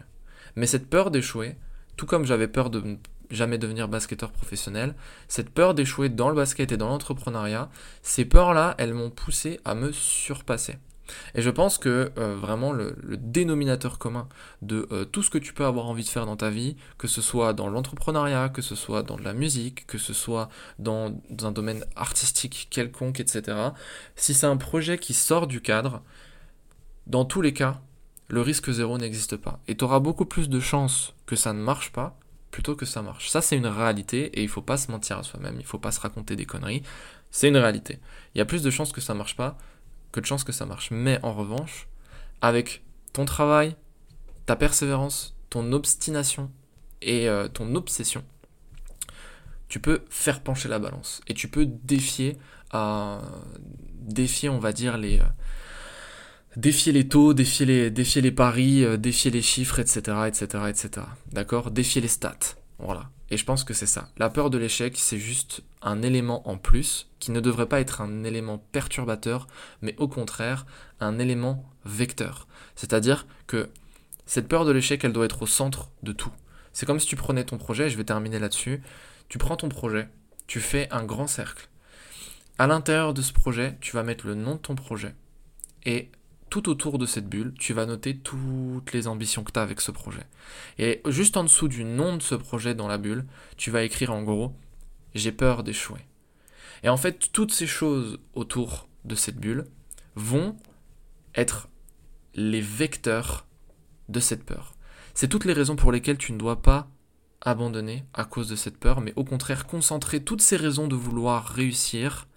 Mais 0.56 0.66
cette 0.66 0.88
peur 0.88 1.10
d'échouer, 1.10 1.56
tout 1.96 2.06
comme 2.06 2.24
j'avais 2.24 2.48
peur 2.48 2.70
de 2.70 2.98
jamais 3.30 3.58
devenir 3.58 3.88
basketteur 3.88 4.30
professionnel, 4.30 4.94
cette 5.28 5.50
peur 5.50 5.74
d'échouer 5.74 6.08
dans 6.08 6.28
le 6.28 6.34
basket 6.34 6.72
et 6.72 6.76
dans 6.76 6.88
l'entrepreneuriat, 6.88 7.70
ces 8.02 8.24
peurs-là, 8.24 8.74
elles 8.78 8.94
m'ont 8.94 9.10
poussé 9.10 9.60
à 9.64 9.74
me 9.74 9.92
surpasser. 9.92 10.78
Et 11.34 11.42
je 11.42 11.50
pense 11.50 11.78
que 11.78 12.10
euh, 12.18 12.36
vraiment 12.36 12.72
le, 12.72 12.96
dénominateur 13.18 13.98
commun 13.98 14.28
de 14.62 14.86
euh, 14.92 15.04
tout 15.04 15.22
ce 15.22 15.30
que 15.30 15.38
tu 15.38 15.52
peux 15.52 15.64
avoir 15.64 15.86
envie 15.86 16.04
de 16.04 16.08
faire 16.08 16.26
dans 16.26 16.36
ta 16.36 16.50
vie, 16.50 16.76
que 16.98 17.08
ce 17.08 17.22
soit 17.22 17.52
dans 17.52 17.68
l'entrepreneuriat, 17.68 18.48
que 18.48 18.62
ce 18.62 18.74
soit 18.74 19.02
dans 19.02 19.16
de 19.16 19.22
la 19.22 19.32
musique, 19.32 19.86
que 19.86 19.98
ce 19.98 20.12
soit 20.12 20.48
dans, 20.78 21.14
un 21.42 21.52
domaine 21.52 21.84
artistique 21.96 22.68
quelconque, 22.70 23.20
etc., 23.20 23.56
si 24.16 24.34
c'est 24.34 24.46
un 24.46 24.56
projet 24.56 24.98
qui 24.98 25.14
sort 25.14 25.46
du 25.46 25.60
cadre, 25.60 26.02
dans 27.06 27.24
tous 27.24 27.42
les 27.42 27.52
cas, 27.52 27.80
le 28.28 28.40
risque 28.40 28.70
zéro 28.70 28.98
n'existe 28.98 29.36
pas. 29.36 29.60
Et 29.66 29.76
tu 29.76 29.84
auras 29.84 29.98
beaucoup 29.98 30.26
plus 30.26 30.48
de 30.48 30.60
chances 30.60 31.14
que 31.26 31.36
ça 31.36 31.52
ne 31.52 31.60
marche 31.60 31.90
pas 31.90 32.16
plutôt 32.50 32.76
que 32.76 32.86
ça 32.86 33.02
marche. 33.02 33.28
Ça, 33.30 33.40
c'est 33.40 33.56
une 33.56 33.66
réalité 33.66 34.26
et 34.38 34.42
il 34.42 34.48
faut 34.48 34.62
pas 34.62 34.76
se 34.76 34.90
mentir 34.90 35.18
à 35.18 35.22
soi-même, 35.22 35.56
il 35.58 35.66
faut 35.66 35.78
pas 35.78 35.92
se 35.92 36.00
raconter 36.00 36.36
des 36.36 36.46
conneries. 36.46 36.82
C'est 37.30 37.48
une 37.48 37.56
réalité. 37.56 38.00
Il 38.34 38.38
y 38.38 38.40
a 38.40 38.44
plus 38.44 38.62
de 38.62 38.70
chances 38.70 38.92
que 38.92 39.00
ça 39.00 39.14
marche 39.14 39.36
pas 39.36 39.56
que 40.12 40.20
de 40.20 40.26
chances 40.26 40.44
que 40.44 40.52
ça 40.52 40.66
marche. 40.66 40.90
Mais 40.90 41.18
en 41.22 41.32
revanche, 41.32 41.88
avec 42.40 42.82
ton 43.12 43.24
travail, 43.24 43.76
ta 44.46 44.56
persévérance, 44.56 45.36
ton 45.50 45.72
obstination 45.72 46.50
et 47.02 47.28
euh, 47.28 47.48
ton 47.48 47.74
obsession, 47.74 48.24
tu 49.68 49.80
peux 49.80 50.02
faire 50.10 50.40
pencher 50.40 50.68
la 50.68 50.78
balance 50.78 51.20
et 51.28 51.34
tu 51.34 51.48
peux 51.48 51.66
défier, 51.66 52.36
euh, 52.74 53.20
défier, 54.00 54.48
on 54.48 54.58
va 54.58 54.72
dire 54.72 54.98
les, 54.98 55.20
euh, 55.20 55.24
défier 56.56 56.92
les 56.92 57.08
taux, 57.08 57.34
défier 57.34 57.66
les, 57.66 58.32
paris, 58.32 58.84
défier 58.98 59.30
les 59.30 59.42
chiffres, 59.42 59.78
etc., 59.78 60.00
etc., 60.26 60.64
etc. 60.68 61.06
D'accord, 61.32 61.70
défier 61.70 62.00
les 62.00 62.08
stats. 62.08 62.59
Voilà. 62.82 63.10
Et 63.30 63.36
je 63.36 63.44
pense 63.44 63.62
que 63.62 63.74
c'est 63.74 63.86
ça. 63.86 64.08
La 64.16 64.30
peur 64.30 64.50
de 64.50 64.58
l'échec, 64.58 64.96
c'est 64.96 65.18
juste 65.18 65.62
un 65.82 66.02
élément 66.02 66.48
en 66.48 66.56
plus 66.56 67.08
qui 67.20 67.30
ne 67.30 67.40
devrait 67.40 67.68
pas 67.68 67.80
être 67.80 68.00
un 68.00 68.24
élément 68.24 68.58
perturbateur, 68.72 69.46
mais 69.82 69.94
au 69.98 70.08
contraire 70.08 70.66
un 70.98 71.18
élément 71.18 71.64
vecteur. 71.84 72.48
C'est-à-dire 72.74 73.26
que 73.46 73.70
cette 74.26 74.48
peur 74.48 74.64
de 74.64 74.72
l'échec, 74.72 75.04
elle 75.04 75.12
doit 75.12 75.24
être 75.24 75.42
au 75.42 75.46
centre 75.46 75.90
de 76.02 76.12
tout. 76.12 76.32
C'est 76.72 76.86
comme 76.86 77.00
si 77.00 77.06
tu 77.06 77.16
prenais 77.16 77.44
ton 77.44 77.58
projet, 77.58 77.90
je 77.90 77.96
vais 77.96 78.04
terminer 78.04 78.38
là-dessus, 78.38 78.82
tu 79.28 79.38
prends 79.38 79.56
ton 79.56 79.68
projet, 79.68 80.08
tu 80.46 80.60
fais 80.60 80.88
un 80.90 81.04
grand 81.04 81.26
cercle. 81.26 81.68
À 82.58 82.66
l'intérieur 82.66 83.14
de 83.14 83.22
ce 83.22 83.32
projet, 83.32 83.76
tu 83.80 83.96
vas 83.96 84.02
mettre 84.02 84.26
le 84.26 84.34
nom 84.34 84.54
de 84.54 84.60
ton 84.60 84.74
projet. 84.74 85.14
Et 85.86 86.10
tout 86.50 86.68
autour 86.68 86.98
de 86.98 87.06
cette 87.06 87.28
bulle, 87.28 87.54
tu 87.58 87.72
vas 87.72 87.86
noter 87.86 88.16
toutes 88.16 88.92
les 88.92 89.06
ambitions 89.06 89.44
que 89.44 89.52
tu 89.52 89.58
as 89.58 89.62
avec 89.62 89.80
ce 89.80 89.92
projet. 89.92 90.26
Et 90.78 91.00
juste 91.06 91.36
en 91.36 91.44
dessous 91.44 91.68
du 91.68 91.84
nom 91.84 92.16
de 92.16 92.22
ce 92.22 92.34
projet 92.34 92.74
dans 92.74 92.88
la 92.88 92.98
bulle, 92.98 93.24
tu 93.56 93.70
vas 93.70 93.82
écrire 93.82 94.12
en 94.12 94.22
gros 94.22 94.52
j'ai 95.14 95.32
peur 95.32 95.62
d'échouer. 95.62 96.00
Et 96.82 96.88
en 96.88 96.96
fait, 96.96 97.32
toutes 97.32 97.52
ces 97.52 97.66
choses 97.66 98.18
autour 98.34 98.88
de 99.04 99.14
cette 99.14 99.38
bulle 99.38 99.64
vont 100.14 100.56
être 101.34 101.68
les 102.34 102.60
vecteurs 102.60 103.46
de 104.08 104.20
cette 104.20 104.44
peur. 104.44 104.74
C'est 105.14 105.28
toutes 105.28 105.44
les 105.44 105.52
raisons 105.52 105.76
pour 105.76 105.92
lesquelles 105.92 106.18
tu 106.18 106.32
ne 106.32 106.38
dois 106.38 106.62
pas 106.62 106.88
abandonner 107.40 108.04
à 108.14 108.24
cause 108.24 108.48
de 108.48 108.56
cette 108.56 108.78
peur, 108.78 109.00
mais 109.00 109.12
au 109.16 109.24
contraire 109.24 109.66
concentrer 109.66 110.22
toutes 110.22 110.42
ces 110.42 110.56
raisons 110.56 110.88
de 110.88 110.94
vouloir 110.94 111.46
réussir 111.46 112.28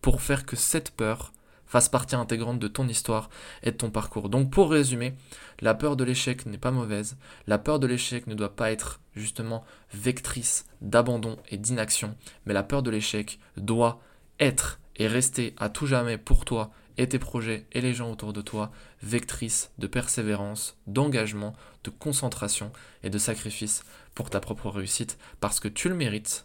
pour 0.00 0.22
faire 0.22 0.46
que 0.46 0.56
cette 0.56 0.90
peur 0.90 1.32
fasse 1.68 1.88
partie 1.88 2.16
intégrante 2.16 2.58
de 2.58 2.68
ton 2.68 2.88
histoire 2.88 3.30
et 3.62 3.70
de 3.70 3.76
ton 3.76 3.90
parcours. 3.90 4.28
Donc 4.28 4.50
pour 4.50 4.70
résumer, 4.70 5.14
la 5.60 5.74
peur 5.74 5.96
de 5.96 6.04
l'échec 6.04 6.46
n'est 6.46 6.58
pas 6.58 6.70
mauvaise, 6.70 7.16
la 7.46 7.58
peur 7.58 7.78
de 7.78 7.86
l'échec 7.86 8.26
ne 8.26 8.34
doit 8.34 8.56
pas 8.56 8.72
être 8.72 9.00
justement 9.14 9.64
vectrice 9.92 10.66
d'abandon 10.80 11.36
et 11.50 11.58
d'inaction, 11.58 12.16
mais 12.46 12.54
la 12.54 12.62
peur 12.62 12.82
de 12.82 12.90
l'échec 12.90 13.38
doit 13.56 14.00
être 14.40 14.80
et 14.96 15.06
rester 15.06 15.54
à 15.58 15.68
tout 15.68 15.86
jamais 15.86 16.18
pour 16.18 16.44
toi 16.44 16.70
et 16.96 17.08
tes 17.08 17.18
projets 17.18 17.66
et 17.72 17.80
les 17.80 17.94
gens 17.94 18.10
autour 18.10 18.32
de 18.32 18.42
toi 18.42 18.72
vectrice 19.02 19.70
de 19.78 19.86
persévérance, 19.86 20.76
d'engagement, 20.86 21.54
de 21.84 21.90
concentration 21.90 22.72
et 23.04 23.10
de 23.10 23.18
sacrifice 23.18 23.84
pour 24.14 24.30
ta 24.30 24.40
propre 24.40 24.68
réussite 24.68 25.16
parce 25.40 25.60
que 25.60 25.68
tu 25.68 25.88
le 25.88 25.94
mérites 25.94 26.44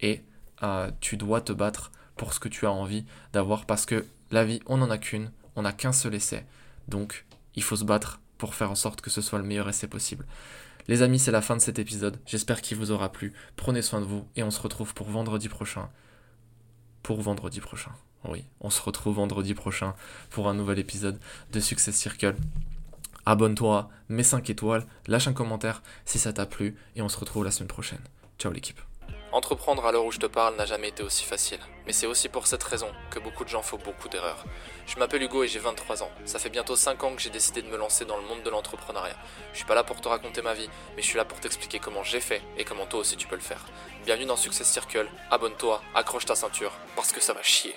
et 0.00 0.24
euh, 0.62 0.90
tu 1.00 1.16
dois 1.16 1.42
te 1.42 1.52
battre 1.52 1.92
pour 2.16 2.32
ce 2.32 2.40
que 2.40 2.48
tu 2.48 2.66
as 2.66 2.72
envie 2.72 3.04
d'avoir 3.32 3.66
parce 3.66 3.84
que 3.84 4.06
la 4.30 4.44
vie, 4.44 4.60
on 4.66 4.78
n'en 4.78 4.90
a 4.90 4.98
qu'une, 4.98 5.30
on 5.56 5.62
n'a 5.62 5.72
qu'un 5.72 5.92
seul 5.92 6.14
essai. 6.14 6.46
Donc, 6.88 7.26
il 7.54 7.62
faut 7.62 7.76
se 7.76 7.84
battre 7.84 8.20
pour 8.38 8.54
faire 8.54 8.70
en 8.70 8.74
sorte 8.74 9.00
que 9.00 9.10
ce 9.10 9.20
soit 9.20 9.38
le 9.38 9.44
meilleur 9.44 9.68
essai 9.68 9.86
possible. 9.86 10.26
Les 10.88 11.02
amis, 11.02 11.18
c'est 11.18 11.30
la 11.30 11.42
fin 11.42 11.56
de 11.56 11.60
cet 11.60 11.78
épisode. 11.78 12.18
J'espère 12.26 12.62
qu'il 12.62 12.76
vous 12.76 12.90
aura 12.90 13.12
plu. 13.12 13.32
Prenez 13.56 13.82
soin 13.82 14.00
de 14.00 14.06
vous 14.06 14.26
et 14.36 14.42
on 14.42 14.50
se 14.50 14.60
retrouve 14.60 14.94
pour 14.94 15.08
vendredi 15.08 15.48
prochain. 15.48 15.88
Pour 17.02 17.20
vendredi 17.20 17.60
prochain. 17.60 17.92
Oui, 18.24 18.44
on 18.60 18.70
se 18.70 18.82
retrouve 18.82 19.16
vendredi 19.16 19.54
prochain 19.54 19.94
pour 20.30 20.48
un 20.48 20.54
nouvel 20.54 20.78
épisode 20.78 21.18
de 21.52 21.60
Success 21.60 21.96
Circle. 21.96 22.36
Abonne-toi, 23.26 23.88
mets 24.08 24.22
5 24.22 24.48
étoiles, 24.50 24.86
lâche 25.06 25.28
un 25.28 25.32
commentaire 25.32 25.82
si 26.04 26.18
ça 26.18 26.32
t'a 26.32 26.46
plu 26.46 26.76
et 26.96 27.02
on 27.02 27.08
se 27.08 27.18
retrouve 27.18 27.44
la 27.44 27.50
semaine 27.50 27.68
prochaine. 27.68 28.00
Ciao 28.38 28.52
l'équipe. 28.52 28.89
Entreprendre 29.32 29.86
à 29.86 29.92
l'heure 29.92 30.04
où 30.04 30.10
je 30.10 30.18
te 30.18 30.26
parle 30.26 30.56
n'a 30.56 30.66
jamais 30.66 30.88
été 30.88 31.04
aussi 31.04 31.24
facile, 31.24 31.60
mais 31.86 31.92
c'est 31.92 32.08
aussi 32.08 32.28
pour 32.28 32.48
cette 32.48 32.64
raison 32.64 32.88
que 33.10 33.20
beaucoup 33.20 33.44
de 33.44 33.48
gens 33.48 33.62
font 33.62 33.76
beaucoup 33.76 34.08
d'erreurs. 34.08 34.44
Je 34.88 34.98
m'appelle 34.98 35.22
Hugo 35.22 35.44
et 35.44 35.48
j'ai 35.48 35.60
23 35.60 36.02
ans. 36.02 36.10
Ça 36.24 36.40
fait 36.40 36.50
bientôt 36.50 36.74
5 36.74 37.04
ans 37.04 37.14
que 37.14 37.22
j'ai 37.22 37.30
décidé 37.30 37.62
de 37.62 37.68
me 37.68 37.76
lancer 37.76 38.04
dans 38.04 38.16
le 38.16 38.24
monde 38.24 38.42
de 38.42 38.50
l'entrepreneuriat. 38.50 39.14
Je 39.52 39.58
suis 39.58 39.66
pas 39.66 39.76
là 39.76 39.84
pour 39.84 40.00
te 40.00 40.08
raconter 40.08 40.42
ma 40.42 40.54
vie, 40.54 40.68
mais 40.96 41.02
je 41.02 41.06
suis 41.06 41.16
là 41.16 41.24
pour 41.24 41.38
t'expliquer 41.38 41.78
comment 41.78 42.02
j'ai 42.02 42.20
fait 42.20 42.42
et 42.58 42.64
comment 42.64 42.86
toi 42.86 43.00
aussi 43.00 43.16
tu 43.16 43.28
peux 43.28 43.36
le 43.36 43.40
faire. 43.40 43.64
Bienvenue 44.04 44.26
dans 44.26 44.36
Success 44.36 44.66
Circle, 44.66 45.08
abonne-toi, 45.30 45.80
accroche 45.94 46.26
ta 46.26 46.34
ceinture, 46.34 46.72
parce 46.96 47.12
que 47.12 47.20
ça 47.20 47.32
va 47.32 47.42
chier. 47.44 47.76